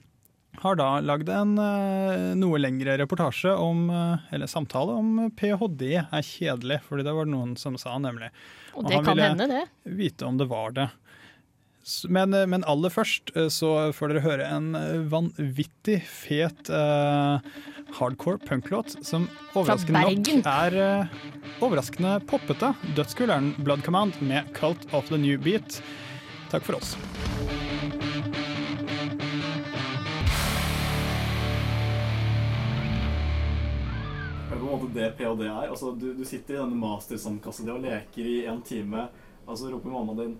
har 0.62 0.78
da 0.80 0.86
lagd 1.04 1.28
en 1.28 1.50
eh, 1.60 2.30
noe 2.40 2.60
lengre 2.62 2.94
reportasje 3.02 3.50
om, 3.60 3.90
eh, 3.92 4.30
eller 4.32 4.48
samtale 4.48 4.94
om 4.96 5.26
ph.d. 5.36 5.90
er 6.00 6.24
kjedelig, 6.24 6.78
fordi 6.86 7.04
det 7.04 7.12
var 7.18 7.28
noen 7.28 7.56
som 7.60 7.76
sa, 7.80 7.98
nemlig. 8.00 8.30
Og 8.76 8.84
og 8.84 8.88
det 8.88 8.96
han 9.00 9.04
kan 9.10 9.18
ville- 9.18 9.28
hende, 9.34 9.48
det. 9.52 9.92
Vite 9.98 10.24
om 10.28 10.38
det 10.40 10.46
var 10.48 10.72
det. 10.76 10.86
Men, 12.08 12.34
eh, 12.34 12.46
men 12.50 12.64
aller 12.66 12.90
først 12.90 13.30
eh, 13.36 13.46
så 13.52 13.92
får 13.94 14.10
dere 14.10 14.24
høre 14.24 14.46
en 14.50 14.72
eh, 14.74 15.04
vanvittig 15.06 16.00
fet 16.10 16.70
uh, 16.72 17.38
hardcore 17.94 18.40
punklåt 18.42 18.96
som 19.06 19.28
overraskende 19.54 20.02
nok 20.02 20.48
er 20.50 20.76
uh, 20.82 21.20
overraskende 21.62 22.16
poppete. 22.26 22.72
Dødskul 22.98 23.30
er 23.30 23.38
den 23.38 23.52
Blood 23.62 23.84
Command 23.86 24.18
med 24.18 24.50
Cult 24.56 24.82
of 24.90 25.06
the 25.12 25.20
New 25.20 25.38
Beat. 25.38 25.78
Takk 26.50 26.66
for 26.66 26.80
oss. 26.80 26.96
På 34.50 34.58
en 34.58 34.66
måte 34.66 34.90
det 34.90 35.12
ph.d. 35.20 35.46
er. 35.46 35.70
Altså, 35.70 35.94
du, 35.94 36.10
du 36.18 36.26
sitter 36.26 36.58
i 36.58 36.60
denne 36.64 36.82
mastersandkassa 36.82 37.62
di 37.62 37.74
og 37.76 37.86
leker 37.86 38.26
i 38.26 38.36
en 38.50 38.58
time, 38.66 39.06
og 39.46 39.54
så 39.54 39.70
roper 39.70 39.94
mammaen 39.94 40.22
din 40.24 40.36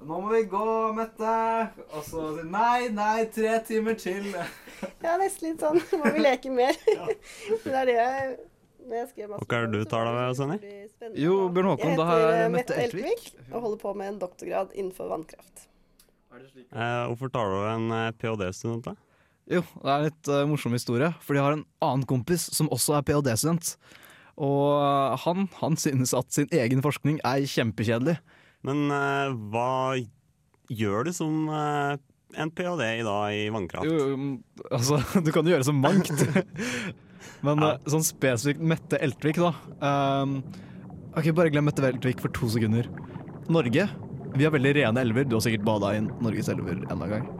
'Nå 0.00 0.16
må 0.16 0.30
vi 0.32 0.44
gå, 0.48 0.66
Mette!' 0.96 1.70
Og 1.92 2.04
så 2.06 2.22
sier 2.36 2.46
'Nei, 2.48 2.88
nei, 2.96 3.26
tre 3.34 3.58
timer 3.66 3.98
til'. 4.00 4.32
Ja, 5.04 5.18
nesten 5.20 5.50
litt 5.50 5.60
sånn. 5.60 5.76
Må 6.00 6.12
vi 6.14 6.22
leke 6.24 6.52
mer? 6.52 6.76
ja. 6.96 7.08
det 7.64 7.74
er 7.82 7.90
det 7.90 7.96
jeg 7.98 8.38
Og 9.36 9.44
hva 9.44 9.58
er 9.58 9.68
det 9.68 9.82
du 9.82 9.84
tar 9.84 10.08
deg 10.08 10.16
med, 10.16 10.38
Sonny? 10.38 10.56
Jo, 11.20 11.34
Bjørn 11.52 11.68
Håkon, 11.74 11.98
da 12.00 12.06
har 12.08 12.22
jeg 12.24 12.54
Mette 12.54 12.78
Eltvik. 12.80 13.26
og 13.50 13.60
holder 13.60 13.82
på 13.82 13.92
med 14.00 14.14
en 14.14 14.18
doktorgrad 14.22 14.72
innenfor 14.72 15.12
vannkraft. 15.12 15.66
Eh, 16.32 17.04
hvorfor 17.10 17.28
tar 17.34 17.52
du 17.52 17.60
en 17.68 17.92
eh, 17.92 18.10
ph.d.-student, 18.16 18.88
da? 18.88 18.96
Jo, 19.50 19.60
det 19.82 19.90
er 19.90 19.96
en 19.98 20.06
litt 20.06 20.30
uh, 20.30 20.42
morsom 20.48 20.74
historie, 20.74 21.10
for 21.20 21.36
de 21.36 21.44
har 21.44 21.56
en 21.58 21.64
annen 21.84 22.06
kompis 22.08 22.48
som 22.54 22.70
også 22.72 22.96
er 22.96 23.06
ph.d.-student. 23.06 23.74
Og 24.40 25.20
han, 25.26 25.48
han 25.60 25.76
synes 25.76 26.14
at 26.16 26.32
sin 26.32 26.48
egen 26.54 26.80
forskning 26.84 27.20
er 27.26 27.44
kjempekjedelig. 27.50 28.16
Men 28.66 28.88
uh, 28.92 29.32
hva 29.52 29.98
gjør 30.70 31.08
du 31.08 31.12
som 31.16 31.46
uh, 31.48 31.96
en 32.38 32.50
ph.d. 32.52 32.88
i 33.00 33.06
dag 33.06 33.36
i 33.36 33.46
vannkraft? 33.52 33.88
Jo, 33.88 34.40
altså, 34.70 35.00
du 35.24 35.32
kan 35.34 35.46
jo 35.46 35.56
gjøre 35.56 35.68
så 35.70 35.76
mangt. 35.76 36.12
Men 37.44 37.64
ja. 37.64 37.74
sånn 37.88 38.04
spesifikt 38.04 38.60
Mette 38.60 39.00
Eltvik, 39.00 39.40
da. 39.40 39.54
Um, 39.80 40.40
ok, 41.16 41.32
Bare 41.36 41.52
glem 41.52 41.68
Mette 41.68 41.84
Eltvik 41.88 42.20
for 42.22 42.32
to 42.36 42.48
sekunder. 42.52 42.88
Norge, 43.50 43.88
vi 44.36 44.46
har 44.46 44.52
veldig 44.54 44.74
rene 44.76 45.02
elver. 45.02 45.26
Du 45.26 45.36
har 45.38 45.44
sikkert 45.44 45.66
bada 45.66 45.94
i 45.96 46.02
Norges 46.04 46.50
elver 46.52 46.84
enda 46.84 47.06
en 47.06 47.14
gang. 47.16 47.30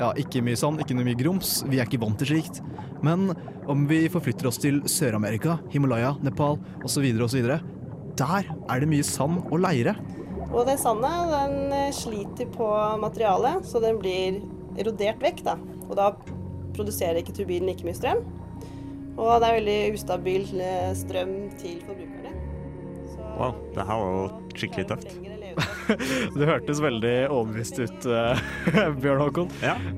Ja, 0.00 0.12
Ikke 0.18 0.42
mye 0.44 0.58
sand, 0.58 0.80
ikke 0.82 0.96
mye 0.96 1.18
grums. 1.18 1.60
Vi 1.68 1.80
er 1.80 1.88
ikke 1.88 2.00
vant 2.02 2.18
til 2.20 2.30
slikt. 2.32 2.62
Men 3.04 3.34
om 3.70 3.84
vi 3.90 4.04
forflytter 4.12 4.48
oss 4.48 4.60
til 4.60 4.80
Sør-Amerika, 4.88 5.58
Himalaya, 5.72 6.14
Nepal 6.24 6.58
osv., 6.86 7.06
osv., 7.26 7.50
der 8.20 8.48
er 8.50 8.80
det 8.82 8.88
mye 8.90 9.04
sand 9.06 9.38
og 9.48 9.60
leire. 9.64 9.94
Og 10.50 10.66
det 10.66 10.80
sandet 10.82 11.30
den 11.30 11.74
eh, 11.74 11.92
sliter 11.94 12.48
på 12.50 12.66
materialet, 13.02 13.66
så 13.66 13.82
den 13.82 14.00
blir 14.02 14.40
erodert 14.80 15.22
vekk. 15.22 15.44
da. 15.46 15.56
Og 15.86 15.94
da 15.98 16.10
produserer 16.74 17.20
ikke 17.20 17.34
turbinen 17.36 17.70
like 17.70 17.86
mye 17.86 17.94
strøm. 17.94 18.24
Og 19.20 19.30
det 19.42 19.46
er 19.46 19.58
veldig 19.58 19.80
ustabil 19.94 20.48
eh, 20.58 20.90
strøm 20.98 21.34
til 21.60 21.78
forbrukerne. 21.86 22.34
Wow, 23.38 23.54
det 23.76 23.86
her 23.86 24.02
var 24.02 24.16
jo 24.16 24.24
skikkelig 24.56 24.88
tøft. 24.90 25.18
Det 26.38 26.46
hørtes 26.46 26.78
veldig 26.80 27.14
overbevist 27.34 27.80
ut, 27.82 28.04
uh, 28.06 28.38
Bjørn 29.02 29.24
Håkon. 29.24 29.50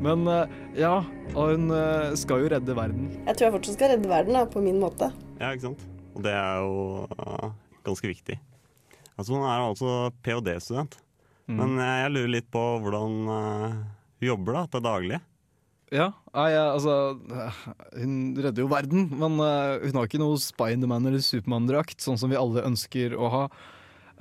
Men 0.03 0.25
uh, 0.25 0.55
ja, 0.79 0.95
og 1.35 1.53
hun 1.53 1.75
skal 2.19 2.47
jo 2.47 2.53
redde 2.55 2.77
verden. 2.77 3.11
Jeg 3.27 3.37
tror 3.37 3.49
jeg 3.49 3.57
fortsatt 3.59 3.77
skal 3.77 3.93
redde 3.93 4.11
verden 4.11 4.39
da, 4.39 4.47
på 4.49 4.65
min 4.65 4.81
måte. 4.83 5.11
Ja, 5.37 5.53
ikke 5.53 5.69
sant. 5.69 5.85
Og 6.17 6.25
det 6.25 6.33
er 6.33 6.65
jo 6.65 7.05
uh, 7.13 7.53
ganske 7.85 8.11
viktig. 8.15 8.41
Altså, 9.17 9.35
hun 9.35 9.45
er 9.47 9.65
altså 9.65 9.97
ph.d.-student. 10.25 10.97
Mm. 11.51 11.59
Men 11.59 11.77
jeg, 11.83 11.99
jeg 12.05 12.15
lurer 12.15 12.33
litt 12.37 12.49
på 12.55 12.63
hvordan 12.85 13.21
uh, 13.29 13.77
hun 14.23 14.29
jobber 14.29 14.59
da, 14.59 14.65
til 14.73 14.85
daglig. 14.87 15.21
Ja, 15.93 16.07
nei, 16.33 16.49
altså 16.57 17.19
Hun 17.93 18.13
redder 18.39 18.63
jo 18.63 18.71
verden, 18.71 19.11
men 19.13 19.37
uh, 19.43 19.77
hun 19.83 19.99
har 19.99 20.09
ikke 20.09 20.23
noe 20.23 20.41
Spiderman 20.41 21.05
eller 21.11 21.21
Supermann-drakt, 21.21 22.01
sånn 22.01 22.17
som 22.21 22.33
vi 22.33 22.41
alle 22.41 22.65
ønsker 22.65 23.13
å 23.13 23.29
ha. 23.35 23.45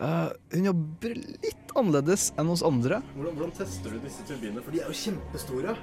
Uh, 0.01 0.27
hun 0.51 0.67
jobber 0.71 1.15
litt 1.15 1.73
annerledes 1.77 2.31
enn 2.41 2.51
hos 2.51 2.65
andre. 2.65 2.99
Hvordan, 3.15 3.35
hvordan 3.37 3.55
tester 3.61 3.93
du 3.93 4.03
disse 4.03 4.25
turbinene? 4.27 4.63
For 4.65 4.75
de 4.75 4.83
er 4.83 4.91
jo 4.91 4.97
kjempestore. 4.97 5.77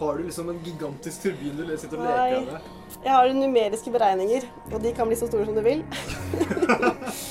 Har 0.00 0.16
du 0.16 0.24
liksom 0.24 0.48
en 0.48 0.62
gigantisk 0.64 1.26
turbin 1.26 1.58
du 1.58 1.74
sitter 1.76 2.00
og 2.00 2.08
leker 2.08 2.46
med? 2.48 2.70
Jeg 3.04 3.12
har 3.12 3.34
numeriske 3.36 3.92
beregninger, 3.92 4.46
og 4.72 4.80
de 4.80 4.94
kan 4.96 5.10
bli 5.10 5.18
så 5.20 5.28
store 5.28 5.44
som 5.46 5.58
du 5.58 5.62
vil. 5.66 5.84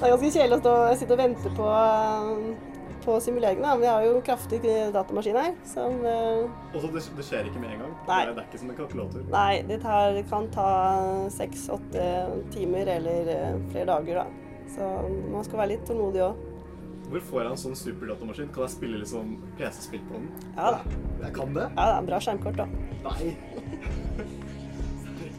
det 0.00 0.08
er 0.08 0.16
ganske 0.16 0.32
kjedelig 0.34 0.56
å 0.58 0.60
stå, 0.64 0.74
sitte 1.00 1.12
og 1.16 1.20
vente 1.20 1.52
på, 1.56 1.68
eh, 1.70 2.76
på 3.04 3.16
simuleringene. 3.24 3.78
Vi 3.80 3.86
har 3.88 4.04
jo 4.04 4.20
kraftig 4.24 4.60
datamaskin 4.92 5.36
her, 5.40 5.54
som 5.64 6.00
Også 6.04 6.74
Og 6.74 6.82
så 6.82 6.92
det, 6.92 7.02
det 7.16 7.24
skjer 7.24 7.48
ikke 7.50 7.60
med 7.62 7.72
en 7.74 7.82
gang? 7.84 7.94
Nei. 8.08 8.20
Det, 8.26 8.36
er- 8.36 8.46
ikke 8.50 8.60
som 8.60 8.70
en 8.70 8.76
kalkulator? 8.76 9.24
Nei, 9.32 9.62
det, 9.68 9.80
tar, 9.82 10.20
kan 10.30 10.48
ta 10.52 10.68
seks-åtte 11.32 12.04
timer 12.52 12.86
eller 12.98 13.28
eh, 13.34 13.58
flere 13.72 13.86
dager, 13.94 14.22
da. 14.22 14.26
Så 14.70 14.86
man 15.32 15.42
skal 15.44 15.58
være 15.64 15.72
litt 15.76 15.86
tålmodig 15.88 16.22
òg. 16.28 16.46
Hvor 17.10 17.20
får 17.26 17.40
jeg 17.42 17.50
en 17.50 17.58
sånn 17.58 17.74
superdatamaskin? 17.74 18.50
Kan 18.54 18.62
jeg 18.68 18.70
spille 18.76 18.98
liksom 19.00 19.32
PC-spill 19.58 20.02
på 20.06 20.14
den? 20.14 20.28
Ja 20.54 20.68
da. 20.76 20.82
Jeg 21.24 21.32
kan 21.34 21.56
det? 21.56 21.64
Ja, 21.74 21.86
det 21.88 21.94
er 21.96 21.98
en 22.04 22.06
bra 22.06 22.20
skjermkort, 22.22 22.60
da. 22.60 22.66
Nei. 23.08 23.32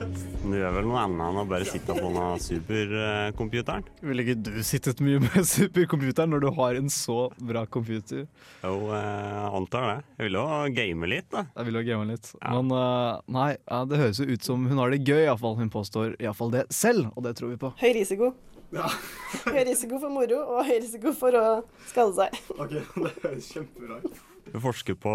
Du 0.01 0.55
gjør 0.57 0.73
vel 0.73 0.87
noe 0.89 1.01
annet 1.03 1.21
enn 1.27 1.39
å 1.41 1.43
bare 1.49 1.65
sitte 1.67 1.93
på 1.93 2.09
den 2.15 2.41
supercomputeren? 2.41 3.85
Ville 4.01 4.25
ikke 4.25 4.37
du 4.47 4.51
sittet 4.65 5.01
mye 5.05 5.21
med 5.21 5.45
supercomputeren 5.55 6.33
når 6.33 6.45
du 6.45 6.49
har 6.57 6.79
en 6.79 6.89
så 6.93 7.17
bra 7.37 7.63
computer? 7.69 8.25
Jo, 8.63 8.75
jeg 8.89 9.51
antar 9.61 9.87
det. 9.87 9.97
Jeg 10.17 10.29
vil 10.29 10.39
jo 10.39 10.45
game 10.79 11.11
litt, 11.11 11.29
da. 11.33 11.45
Jeg 11.53 11.69
vil 11.69 11.79
jo 11.79 11.83
game 11.91 12.07
litt. 12.09 12.31
Men 12.41 12.73
uh, 12.73 13.21
nei, 13.29 13.51
det 13.91 14.01
høres 14.01 14.21
jo 14.23 14.29
ut 14.31 14.47
som 14.47 14.65
hun 14.69 14.81
har 14.81 14.93
det 14.93 15.03
gøy, 15.05 15.27
iallfall. 15.27 15.59
Hun 15.61 15.69
påstår 15.73 16.15
iallfall 16.17 16.55
det 16.55 16.65
selv, 16.73 17.11
og 17.15 17.27
det 17.27 17.35
tror 17.37 17.53
vi 17.53 17.61
på. 17.61 17.73
Høy 17.81 17.91
risiko. 18.01 18.33
Ja. 18.71 18.87
Høy 19.51 19.63
risiko 19.67 19.99
for 20.01 20.13
moro 20.13 20.41
og 20.55 20.61
høy 20.63 20.77
risiko 20.79 21.11
for 21.15 21.35
å 21.35 21.45
skade 21.89 22.15
seg. 22.17 22.37
Ok, 22.55 22.77
det 23.03 23.15
høres 23.21 23.49
kjempebra 23.51 23.99
ut. 24.01 24.21
Du 24.51 24.57
forsker 24.63 24.97
på 24.99 25.11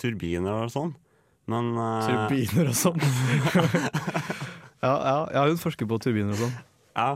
turbiner 0.00 0.66
og 0.66 0.72
sånn, 0.72 0.94
men 1.50 1.74
uh... 1.76 2.06
Turbiner 2.06 2.70
og 2.72 2.78
sånn. 2.78 3.00
ja, 4.84 4.94
ja, 4.94 5.16
ja, 5.34 5.44
hun 5.46 5.60
forsker 5.60 5.88
på 5.90 6.00
turbiner 6.02 6.34
og 6.36 6.44
sånn. 6.46 6.54
Ja, 6.94 7.08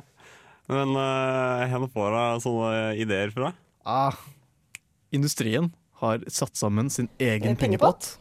men 0.68 0.92
uh, 0.98 1.76
hvor 1.78 1.90
får 1.94 2.16
hun 2.18 2.44
sånne 2.44 2.80
ideer 3.00 3.32
fra? 3.32 3.54
Ah, 3.88 4.16
industrien 5.16 5.70
har 6.02 6.24
satt 6.28 6.56
sammen 6.56 6.90
sin 6.92 7.08
egen 7.18 7.54
Eh, 7.54 7.58
pengepott. 7.58 8.18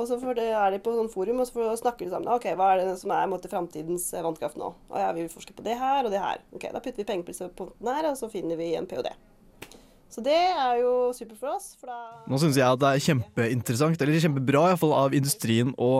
Og 0.00 0.06
så 0.08 0.16
er 0.16 0.70
de 0.72 0.78
på 0.80 0.94
sånn 0.96 1.10
forum, 1.12 1.42
og 1.42 1.48
så 1.48 1.58
får, 1.58 1.74
snakker 1.82 2.06
de 2.06 2.14
sammen. 2.14 2.30
Ok, 2.32 2.46
Hva 2.56 2.70
er 2.72 2.80
det 2.80 2.94
som 3.02 3.12
er 3.12 3.28
måte, 3.28 3.50
framtidens 3.52 4.06
eh, 4.14 4.24
vannkraft 4.24 4.56
nå? 4.56 4.72
Og 4.88 4.96
ja, 4.96 5.10
Vi 5.12 5.26
vil 5.26 5.32
forske 5.32 5.52
på 5.52 5.66
det 5.66 5.76
her 5.76 6.06
og 6.06 6.14
det 6.14 6.22
her. 6.22 6.40
Ok, 6.56 6.70
Da 6.72 6.80
putter 6.80 7.02
vi 7.02 7.04
penger 7.04 7.26
på 7.26 7.34
disse 7.34 7.50
punktene 7.52 7.96
her, 7.98 8.08
og 8.08 8.16
så 8.16 8.30
finner 8.32 8.56
vi 8.56 8.72
en 8.78 8.88
ph.d. 8.88 9.12
Så 10.10 10.22
det 10.26 10.34
er 10.34 10.80
jo 10.82 11.12
supert 11.14 11.38
for 11.38 11.52
oss. 11.54 11.76
For 11.78 11.86
da 11.86 11.98
Nå 12.30 12.38
syns 12.42 12.56
jeg 12.58 12.66
at 12.66 12.80
det 12.82 12.88
er 12.96 13.04
kjempeinteressant, 13.06 14.00
eller 14.02 14.18
kjempebra 14.24 14.64
i 14.66 14.72
hvert 14.72 14.82
fall, 14.82 14.94
av 14.98 15.14
industrien 15.14 15.70
å 15.78 15.92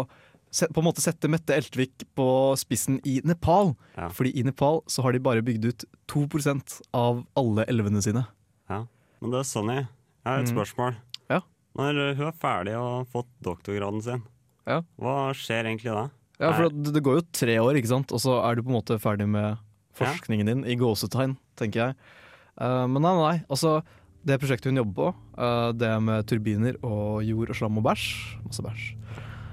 på 0.50 0.80
en 0.82 0.86
måte 0.88 0.98
sette 0.98 1.28
Mette 1.30 1.54
Eltvik 1.54 2.02
på 2.18 2.24
spissen 2.58 2.96
i 3.06 3.20
Nepal. 3.22 3.76
Fordi 4.16 4.32
i 4.34 4.42
Nepal 4.42 4.80
så 4.90 5.04
har 5.06 5.14
de 5.14 5.20
bare 5.22 5.44
bygd 5.46 5.68
ut 5.68 5.84
2% 6.10 6.80
av 6.92 7.20
alle 7.38 7.62
elvene 7.70 8.02
sine. 8.02 8.24
Ja, 8.68 8.80
Men 9.22 9.30
det 9.30 9.38
er 9.44 9.46
Sonny, 9.46 9.76
jeg 9.76 10.26
har 10.26 10.40
et 10.40 10.48
Mm. 10.50 10.56
spørsmål. 10.56 10.96
Ja. 11.30 11.40
Når 11.78 12.16
hun 12.16 12.26
er 12.26 12.32
ferdig 12.32 12.74
og 12.74 12.88
har 12.98 13.04
fått 13.12 13.28
doktorgraden 13.44 14.02
sin, 14.02 14.22
Ja. 14.66 14.80
hva 14.98 15.30
skjer 15.32 15.64
egentlig 15.70 15.94
da? 15.94 16.10
Ja, 16.40 16.52
for 16.52 16.68
det, 16.68 16.94
det 16.94 17.02
går 17.04 17.20
jo 17.20 17.26
tre 17.32 17.56
år, 17.58 17.74
ikke 17.76 17.86
sant? 17.94 18.10
og 18.12 18.18
så 18.18 18.42
er 18.42 18.56
du 18.56 18.62
på 18.62 18.70
en 18.70 18.80
måte 18.82 18.98
ferdig 18.98 19.28
med 19.28 19.56
forskningen 19.94 20.46
din, 20.46 20.64
i 20.64 20.74
gåsetegn, 20.74 21.36
tenker 21.56 21.74
jeg. 21.86 21.96
Uh, 22.60 22.86
men 22.88 23.02
nei, 23.02 23.14
nei, 23.14 23.44
altså 23.48 23.82
det 24.26 24.38
prosjektet 24.40 24.70
hun 24.70 24.80
jobber 24.82 24.96
på, 24.96 25.12
eh, 25.40 25.68
det 25.80 25.92
med 26.04 26.26
turbiner 26.28 26.76
og 26.84 27.24
jord 27.24 27.52
og 27.52 27.56
slam 27.56 27.80
og 27.80 27.86
bæsj 27.86 28.08
Masse 28.44 28.64
bæsj. 28.64 28.84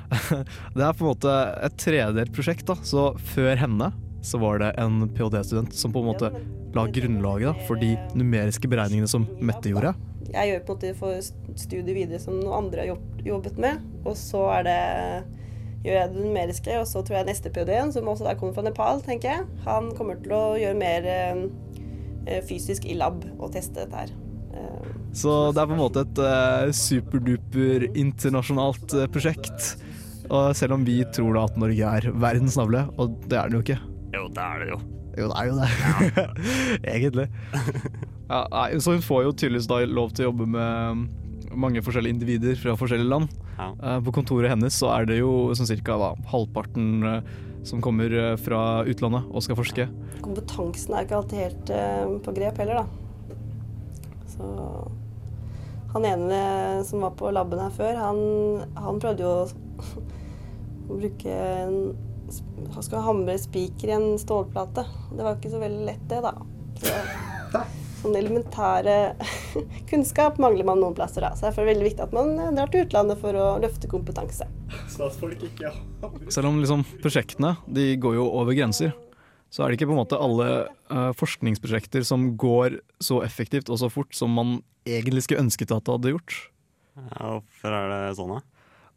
det 0.77 0.83
er 0.83 0.93
på 0.95 1.03
en 1.03 1.09
måte 1.11 1.31
et 1.67 1.79
tredelt 1.79 2.35
prosjekt, 2.35 2.67
da. 2.67 2.77
Så 2.83 3.09
før 3.33 3.55
henne 3.59 3.91
så 4.23 4.39
var 4.41 4.61
det 4.63 4.73
en 4.81 5.05
ph.d.-student 5.07 5.75
som 5.75 5.93
på 5.93 6.03
en 6.03 6.09
måte 6.09 6.31
la 6.75 6.85
grunnlaget 6.91 7.49
da, 7.51 7.65
for 7.67 7.79
de 7.79 7.93
numeriske 8.17 8.69
beregningene 8.71 9.09
som 9.09 9.27
Mette 9.39 9.71
gjorde. 9.71 9.93
Jeg 10.27 10.51
gjør 10.51 10.63
på 10.67 10.75
en 10.75 10.77
måte 10.77 10.93
for 10.99 11.57
studiet 11.59 11.95
videre 11.95 12.19
som 12.19 12.39
noen 12.39 12.65
andre 12.65 12.83
har 12.83 13.27
jobbet 13.27 13.59
med. 13.61 13.83
Og 14.03 14.17
så 14.19 14.43
er 14.57 14.67
det 14.67 14.79
gjør 15.85 15.99
jeg 16.01 16.13
det 16.13 16.23
numeriske, 16.25 16.77
og 16.81 16.87
så 16.89 17.03
tror 17.05 17.21
jeg 17.21 17.29
neste 17.29 17.51
ph.d.-en, 17.53 17.93
som 17.95 18.07
også 18.11 18.27
der 18.27 18.39
kommer 18.39 18.57
fra 18.57 18.65
Nepal, 18.67 19.01
tenker 19.05 19.35
jeg, 19.35 19.49
han 19.67 19.91
kommer 19.95 20.19
til 20.23 20.35
å 20.35 20.45
gjøre 20.59 20.79
mer 20.79 21.11
eh, 21.13 22.41
fysisk 22.47 22.87
i 22.89 22.97
lab 22.99 23.23
og 23.37 23.53
teste 23.55 23.85
dette 23.85 24.07
her. 24.07 24.15
Eh, 24.57 24.89
Så 25.17 25.35
det 25.55 25.61
er 25.63 25.69
på 25.69 25.77
en 25.77 25.81
måte 25.81 26.03
et 26.05 26.19
uh, 26.21 26.71
superduper 26.75 27.87
internasjonalt 27.97 28.93
eh, 28.97 29.07
prosjekt. 29.13 29.75
Og 30.27 30.51
selv 30.59 30.75
om 30.75 30.83
vi 30.83 30.99
tror 31.15 31.37
da 31.37 31.45
at 31.47 31.57
Norge 31.61 31.93
er 32.01 32.09
verdens 32.19 32.57
navle, 32.59 32.83
og 32.99 33.15
det 33.31 33.37
er 33.39 33.47
den 33.47 33.59
jo 33.61 33.63
ikke. 33.63 33.79
Jo, 34.17 34.25
det 34.35 34.43
er 34.43 34.63
det 34.63 34.67
jo. 34.73 34.79
Jo, 35.17 35.29
det 35.31 35.37
er 35.39 35.47
jo 35.47 35.55
det. 35.57 36.25
Egentlig. 36.93 37.27
Ja, 38.27 38.41
nei, 38.51 38.67
så 38.83 38.93
hun 38.97 39.01
får 39.05 39.23
jo 39.23 39.31
tydeligvis 39.39 39.69
da 39.71 39.79
lov 39.87 40.11
til 40.13 40.27
å 40.27 40.29
jobbe 40.31 40.45
med 40.51 41.55
mange 41.57 41.81
forskjellige 41.81 42.17
individer 42.17 42.59
fra 42.59 42.75
forskjellige 42.77 43.09
land. 43.09 43.31
Ja. 43.57 43.71
Eh, 43.71 43.99
På 44.05 44.13
kontoret 44.13 44.51
hennes 44.51 44.75
så 44.77 44.91
er 44.93 45.07
det 45.09 45.21
jo 45.21 45.31
sånn 45.57 45.69
cirka 45.71 45.95
da, 45.97 46.11
halvparten 46.29 47.07
eh, 47.07 47.31
som 47.65 47.81
kommer 47.81 48.11
eh, 48.13 48.35
fra 48.37 48.83
utlandet 48.85 49.31
og 49.31 49.41
skal 49.47 49.57
forske. 49.57 49.87
kompetansen 50.21 50.93
er 50.93 51.07
ikke 51.07 51.17
alltid 51.21 51.43
helt 51.45 51.71
eh, 51.73 52.03
på 52.27 52.35
grep 52.35 52.59
heller, 52.61 52.83
da. 52.83 53.06
Så 54.37 54.91
han 55.93 56.05
ene 56.05 56.83
som 56.85 57.01
var 57.01 57.15
på 57.17 57.31
laben 57.33 57.61
her 57.63 57.73
før, 57.73 57.95
han, 57.97 58.19
han 58.77 59.01
prøvde 59.01 59.25
jo 59.25 59.33
å 59.33 59.47
bruke 60.99 61.33
en 61.33 61.79
Han 62.73 62.83
skulle 62.83 63.05
hamre 63.05 63.37
spiker 63.39 63.87
i 63.87 63.93
en 63.95 64.17
stålplate. 64.19 64.83
Det 65.15 65.23
var 65.23 65.37
ikke 65.37 65.51
så 65.53 65.61
veldig 65.61 65.85
lett, 65.87 66.01
det, 66.11 66.17
da. 66.25 66.33
Så, 66.81 67.61
sånn 68.01 68.17
elementære 68.19 68.95
kunnskap 69.89 70.35
mangler 70.41 70.67
man 70.67 70.81
noen 70.83 70.95
plasser, 70.97 71.23
da. 71.23 71.31
Så 71.35 71.47
derfor 71.47 71.63
er 71.63 71.69
det 71.69 71.73
veldig 71.75 71.87
viktig 71.87 72.03
at 72.03 72.15
man 72.15 72.33
eh, 72.35 72.51
drar 72.57 72.73
til 72.73 72.83
utlandet 72.83 73.21
for 73.23 73.39
å 73.39 73.47
løfte 73.63 73.89
kompetanse. 73.91 74.47
Selv 74.91 76.49
om 76.51 76.59
liksom 76.59 76.83
prosjektene 76.99 77.55
de 77.79 77.93
går 78.03 78.19
jo 78.19 78.27
over 78.41 78.57
grenser, 78.57 78.91
så 79.57 79.63
er 79.63 79.71
det 79.71 79.79
ikke 79.79 79.87
på 79.89 79.95
en 79.95 80.03
måte 80.03 80.19
alle 80.21 80.49
uh, 80.93 81.09
forskningsprosjekter 81.17 82.03
som 82.05 82.27
går 82.37 82.75
så 83.01 83.23
effektivt 83.25 83.71
og 83.73 83.79
så 83.81 83.89
fort 83.89 84.13
som 84.13 84.35
man 84.37 84.59
egentlig 84.85 85.23
skulle 85.25 85.41
ønsket 85.47 85.73
at 85.73 85.87
det 85.87 85.95
hadde 85.95 86.11
gjort. 86.13 86.35
Ja, 86.97 87.31
Hvorfor 87.39 87.73
er 87.73 87.89
det 87.89 88.01
sånn, 88.19 88.35
da? 88.35 88.43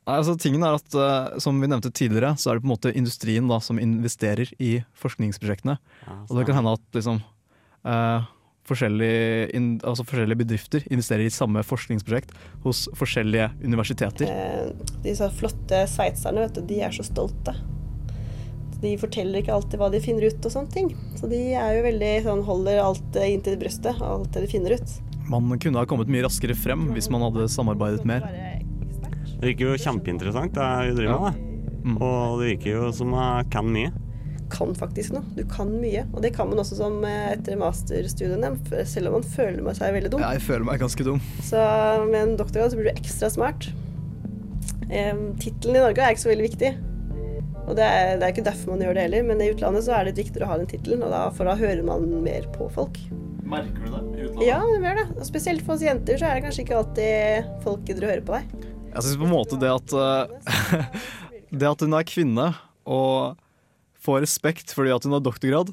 Nei, 0.08 0.18
altså 0.18 0.34
tingen 0.40 0.64
er 0.64 0.76
at 0.78 0.94
uh, 0.96 1.38
Som 1.40 1.58
vi 1.60 1.68
nevnte 1.68 1.90
tidligere, 1.92 2.34
så 2.40 2.50
er 2.50 2.58
det 2.58 2.64
på 2.64 2.68
en 2.68 2.74
måte 2.74 2.92
industrien 2.92 3.48
da, 3.48 3.56
som 3.64 3.80
investerer 3.80 4.52
i 4.60 4.82
forskningsprosjektene. 5.00 5.78
og 6.28 6.36
det 6.36 6.44
kan 6.48 6.60
hende 6.60 6.76
at 6.76 7.00
liksom, 7.00 7.22
uh, 7.88 8.28
forskjellige, 8.68 9.50
in, 9.56 9.72
altså 9.80 10.04
forskjellige 10.04 10.42
bedrifter 10.44 10.84
investerer 10.92 11.24
i 11.26 11.32
samme 11.32 11.64
forskningsprosjekt 11.66 12.36
hos 12.64 12.84
forskjellige 13.00 13.50
universiteter. 13.64 14.28
Eh, 14.28 14.72
De 15.04 15.16
flotte 15.40 15.84
sveitserne, 15.88 16.44
vet 16.44 16.58
du, 16.60 16.64
de 16.68 16.82
er 16.84 16.94
så 16.94 17.06
stolte. 17.06 17.56
De 18.80 18.94
forteller 19.00 19.42
ikke 19.42 19.52
alltid 19.52 19.80
hva 19.80 19.90
de 19.92 20.00
finner 20.00 20.24
ut 20.30 20.46
og 20.48 20.52
sånne 20.54 20.72
ting. 20.72 20.90
Så 21.20 21.28
de 21.28 21.40
er 21.52 21.74
jo 21.76 21.84
veldig 21.84 22.12
sånn, 22.24 22.42
holder 22.46 22.80
alt 22.80 23.18
eh, 23.20 23.34
inntil 23.34 23.58
brystet, 23.60 24.00
alt 24.00 24.30
det 24.32 24.46
de 24.46 24.50
finner 24.52 24.76
ut. 24.78 24.94
Man 25.30 25.52
kunne 25.62 25.78
ha 25.78 25.86
kommet 25.86 26.08
mye 26.10 26.24
raskere 26.26 26.56
frem 26.58 26.88
hvis 26.96 27.10
man 27.12 27.22
hadde 27.28 27.44
samarbeidet 27.52 28.06
mer. 28.08 28.24
Det 29.40 29.52
virker 29.52 29.70
jo 29.70 29.76
kjempeinteressant 29.84 30.56
det 30.56 30.68
vi 30.88 30.96
driver 30.98 31.26
med. 31.26 31.36
det. 31.36 31.46
Og 32.02 32.40
det 32.40 32.48
virker 32.54 32.74
jo 32.74 32.88
som 32.92 33.12
jeg 33.16 33.46
kan 33.54 33.68
mye. 33.72 33.92
Kan 34.50 34.72
faktisk 34.74 35.14
noe. 35.14 35.22
Du 35.36 35.44
kan 35.48 35.70
mye. 35.80 36.02
Og 36.10 36.24
det 36.24 36.32
kan 36.34 36.48
man 36.50 36.58
også 36.64 36.80
som 36.80 36.98
eh, 37.06 37.36
etter 37.36 37.60
masterstudiene, 37.60 38.50
selv 38.90 39.12
om 39.12 39.20
man 39.20 39.28
føler 39.36 39.62
med 39.62 39.78
seg 39.78 39.94
veldig 39.94 40.10
dum. 40.16 40.24
Jeg 40.24 40.42
føler 40.48 40.66
meg 40.66 40.82
ganske 40.82 41.06
dum. 41.06 41.20
Så 41.46 41.60
med 42.10 42.18
en 42.24 42.34
doktorgrad 42.40 42.72
så 42.72 42.80
blir 42.80 42.90
du 42.90 42.96
ekstra 42.96 43.30
smart. 43.30 43.68
Eh, 44.90 45.14
Tittelen 45.40 45.78
i 45.78 45.84
Norge 45.84 46.02
er 46.02 46.16
ikke 46.16 46.24
så 46.26 46.32
veldig 46.32 46.48
viktig. 46.50 46.72
Og 47.70 47.76
det 47.78 47.86
er, 47.86 48.16
det 48.18 48.26
er 48.26 48.32
ikke 48.34 48.46
derfor 48.48 48.72
man 48.74 48.80
gjør 48.82 48.96
det 48.98 49.04
heller, 49.06 49.26
men 49.28 49.42
i 49.44 49.50
utlandet 49.52 49.84
så 49.86 49.94
er 49.94 50.08
det 50.08 50.16
viktigere 50.18 50.48
å 50.48 50.50
ha 50.50 50.56
den 50.58 50.70
tittelen, 50.70 51.04
og 51.06 51.12
da, 51.14 51.20
for 51.36 51.46
da 51.46 51.54
hører 51.58 51.84
man 51.86 52.08
mer 52.24 52.48
på 52.56 52.66
folk. 52.74 52.98
Merker 53.50 53.84
du 53.84 53.92
det 53.92 54.00
i 54.00 54.24
utlandet? 54.26 54.46
Ja, 54.48 54.58
det 54.66 54.80
gjør 54.82 54.98
det. 54.98 55.04
Og 55.14 55.28
spesielt 55.28 55.62
for 55.66 55.76
oss 55.76 55.84
jenter 55.86 56.18
så 56.18 56.26
er 56.26 56.38
det 56.38 56.44
kanskje 56.48 56.64
ikke 56.64 56.80
alltid 56.80 57.52
folk 57.62 57.84
gidder 57.86 58.06
å 58.06 58.10
høre 58.10 58.26
på 58.26 58.34
deg. 58.36 58.56
Jeg 58.90 59.06
syns 59.06 59.20
på 59.20 59.28
en 59.28 59.32
måte 59.36 59.58
det 59.62 59.70
at 59.70 59.94
eh, 59.94 60.90
Det 61.60 61.66
at 61.66 61.82
hun 61.82 61.94
er 61.98 62.06
kvinne 62.06 62.48
og 62.90 63.38
får 64.02 64.22
respekt 64.24 64.74
fordi 64.74 64.92
at 64.94 65.06
hun 65.06 65.14
har 65.14 65.22
doktorgrad, 65.22 65.70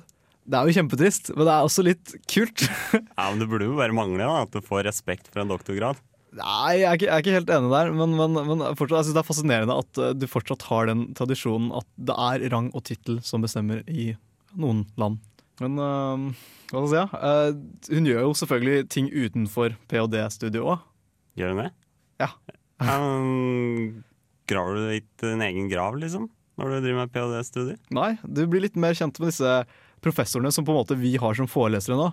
det 0.47 0.55
er 0.55 0.69
jo 0.69 0.77
kjempetrist, 0.77 1.33
men 1.35 1.43
det 1.43 1.53
er 1.53 1.65
også 1.67 1.83
litt 1.83 2.13
kult. 2.29 2.63
Ja, 3.17 3.25
men 3.29 3.41
Det 3.41 3.49
burde 3.51 3.67
jo 3.67 3.75
bare 3.79 3.95
mangle 3.95 4.21
da, 4.23 4.45
at 4.45 4.53
du 4.53 4.61
får 4.63 4.85
respekt 4.87 5.27
for 5.33 5.43
en 5.43 5.51
doktorgrad. 5.51 5.99
Nei, 6.37 6.73
jeg 6.81 6.87
er 6.87 6.99
ikke, 6.99 7.07
jeg 7.07 7.13
er 7.15 7.23
ikke 7.23 7.37
helt 7.37 7.53
enig 7.55 7.71
der, 7.73 7.89
men, 7.97 8.13
men, 8.19 8.37
men 8.49 8.65
fortsatt, 8.77 8.99
jeg 8.99 9.07
synes 9.07 9.15
det 9.15 9.21
er 9.23 9.29
fascinerende 9.29 9.77
at 9.81 10.01
eh, 10.03 10.13
du 10.17 10.27
fortsatt 10.29 10.67
har 10.69 10.89
den 10.89 11.07
tradisjonen 11.17 11.71
at 11.79 11.87
det 12.09 12.17
er 12.27 12.45
rang 12.53 12.69
og 12.77 12.83
tittel 12.85 13.17
som 13.25 13.45
bestemmer 13.45 13.81
i 13.89 14.11
noen 14.57 14.85
land. 15.01 15.17
Men 15.63 15.81
uh, 15.81 16.27
hva 16.69 16.83
skal 16.83 16.85
jeg 16.85 16.91
si? 16.91 16.99
ja? 16.99 17.07
Eh, 17.31 17.97
hun 17.97 18.09
gjør 18.09 18.23
jo 18.25 18.37
selvfølgelig 18.41 18.89
ting 18.93 19.09
utenfor 19.09 19.77
ph.d.-studiet 19.89 20.61
òg. 20.61 20.85
Gjør 21.39 21.53
hun 21.53 21.63
det? 21.63 21.71
Ja. 22.21 22.29
um, 22.83 24.03
Graver 24.47 24.77
du 24.77 24.87
litt 24.91 25.23
din 25.23 25.43
egen 25.43 25.71
grav, 25.71 25.97
liksom? 25.99 26.29
Når 26.57 26.71
du 26.71 26.77
driver 26.77 27.01
med 27.01 27.13
ph.d.-studier? 27.15 27.81
Nei, 27.93 28.11
du 28.23 28.45
blir 28.49 28.65
litt 28.65 28.77
mer 28.79 28.97
kjent 28.97 29.17
med 29.21 29.31
disse 29.31 29.57
professorene 30.05 30.53
som 30.53 30.65
på 30.65 30.73
en 30.73 30.81
måte 30.81 30.97
vi 30.99 31.15
har 31.17 31.37
som 31.37 31.49
forelesere 31.49 31.97
nå. 31.97 32.11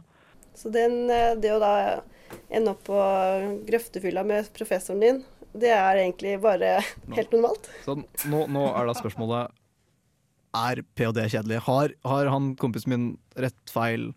Så 0.56 0.70
den, 0.72 1.10
eh, 1.10 1.34
det 1.40 1.52
å 1.52 1.60
da 1.62 1.74
ende 2.50 2.72
opp 2.74 2.84
på 2.88 2.98
grøftefylla 3.68 4.24
med 4.26 4.48
professoren 4.56 5.02
din, 5.02 5.20
det 5.54 5.70
er 5.70 6.00
egentlig 6.02 6.36
bare 6.42 6.78
helt 7.14 7.34
normalt. 7.34 7.68
Så 7.84 7.94
nå, 8.30 8.40
nå 8.50 8.64
er 8.74 8.88
da 8.88 8.94
spørsmålet 8.98 9.52
Er 10.54 10.80
ph.d. 10.94 11.22
kjedelig? 11.30 11.60
Har, 11.66 11.94
har 12.06 12.30
han 12.30 12.52
kompisen 12.58 12.90
min 12.92 13.06
rett, 13.38 13.58
feil? 13.70 14.12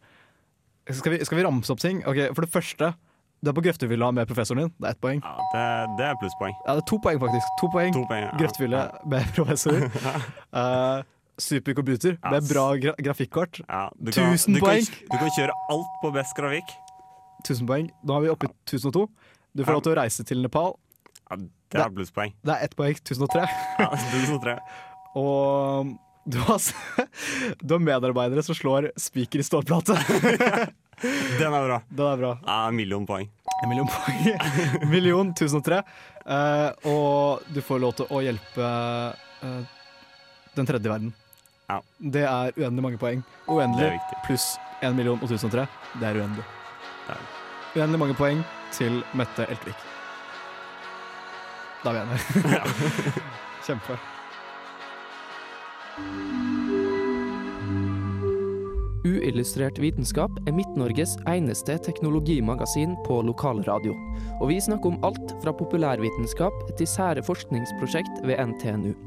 Skal 0.89 1.15
vi, 1.15 1.19
skal 1.25 1.39
vi 1.39 1.45
ramse 1.45 1.73
opp 1.73 1.81
ting? 1.81 2.03
Okay, 2.07 2.29
For 2.33 2.45
det 2.45 2.51
første, 2.53 2.91
du 3.41 3.51
er 3.51 3.55
på 3.57 3.63
grøftefylla 3.65 4.09
med 4.17 4.29
professoren 4.29 4.63
din. 4.63 4.71
Det 4.77 4.87
er 4.87 4.95
ett 4.95 5.01
poeng. 5.03 5.21
Ja, 5.25 5.45
det, 5.53 5.65
det 5.99 6.05
er 6.07 6.17
plusspoeng. 6.21 6.55
Ja, 6.63 6.77
det 6.77 6.83
er 6.85 6.87
to 6.89 6.97
poeng, 7.03 7.19
faktisk. 7.21 7.53
To 7.61 7.69
poeng. 7.73 7.93
To 7.97 8.05
poeng, 8.09 8.23
ja. 8.25 8.33
Grøftefylle 8.39 8.81
med 9.13 9.29
professoren. 9.37 9.93
uh, 10.57 11.03
Supercomputer 11.37 12.17
med 12.31 12.47
bra 12.49 12.65
gra 12.81 12.95
grafikkort. 12.97 13.59
Du 13.61 14.09
kan, 14.09 14.31
Tusen 14.33 14.57
du 14.57 14.61
poeng! 14.63 14.81
Kan, 14.81 15.05
du 15.11 15.17
kan 15.21 15.33
kjøre 15.35 15.57
alt 15.73 15.99
på 16.01 16.13
best 16.15 16.33
grafikk. 16.39 16.73
1000 17.43 17.69
poeng. 17.69 17.91
Nå 18.03 18.17
er 18.17 18.25
vi 18.25 18.33
oppe 18.33 18.49
i 18.49 18.53
1002. 18.67 19.05
Du 19.57 19.63
får 19.65 19.77
lov 19.77 19.85
til 19.85 19.95
å 19.95 19.99
reise 20.01 20.25
til 20.27 20.43
Nepal. 20.43 20.75
Ja, 21.27 21.37
det 21.37 21.79
er 21.83 21.93
plusspoeng. 21.93 22.33
Det 22.45 22.55
er 22.55 22.67
ett 22.67 22.75
poeng. 22.77 22.97
1003. 22.97 23.45
Ja, 23.81 23.89
1003. 23.93 24.57
Og 25.17 25.95
du 26.27 26.37
har, 26.43 26.61
du 27.59 27.73
har 27.73 27.79
medarbeidere 27.79 28.43
som 28.43 28.55
slår 28.55 28.91
spiker 28.99 29.39
i 29.41 29.47
stålplate. 29.47 29.97
Den 31.37 31.53
er 31.53 31.67
bra. 31.67 31.81
Den 31.89 32.05
er 32.09 32.21
bra. 32.21 32.33
Ja, 32.41 32.57
en 32.67 32.75
million 32.75 33.05
poeng. 33.05 33.29
En 33.63 33.69
million 33.69 33.89
poeng. 33.89 34.89
million 34.89 35.29
1003. 35.29 35.81
Uh, 36.25 36.89
og 36.89 37.45
du 37.53 37.61
får 37.61 37.81
lov 37.83 37.93
til 37.99 38.09
å 38.09 38.21
hjelpe 38.25 38.71
uh, 39.43 39.61
den 40.57 40.69
tredje 40.69 40.89
verden. 40.89 41.13
Ja. 41.69 41.81
Det 41.97 42.25
er 42.25 42.57
uendelig 42.57 42.87
mange 42.89 43.01
poeng. 43.01 43.23
Uendelig 43.45 43.99
pluss 44.25 44.55
en 44.81 44.97
million 44.97 45.21
og 45.21 45.29
1003. 45.29 45.67
Det 46.01 46.09
er 46.09 46.23
uendelig. 46.23 46.56
Uendelig 47.77 47.99
mange 47.99 48.17
poeng 48.17 48.43
til 48.73 49.01
Mette 49.17 49.45
Eltvik. 49.51 49.87
Da 51.83 51.93
er 51.93 51.93
vi 51.93 51.99
enige. 52.03 53.13
Kjempe. 53.67 53.97
Uillustrert 59.07 59.79
vitenskap 59.79 60.33
er 60.47 60.55
Midt-Norges 60.57 61.15
eneste 61.29 61.77
teknologimagasin 61.85 62.95
på 63.05 63.21
lokalradio. 63.27 63.95
Og 64.41 64.49
vi 64.51 64.59
snakker 64.61 64.93
om 64.93 65.03
alt 65.07 65.35
fra 65.43 65.53
populærvitenskap 65.55 66.65
til 66.79 66.89
sære 66.91 67.23
forskningsprosjekt 67.23 68.25
ved 68.27 68.41
NTNU. 68.51 69.06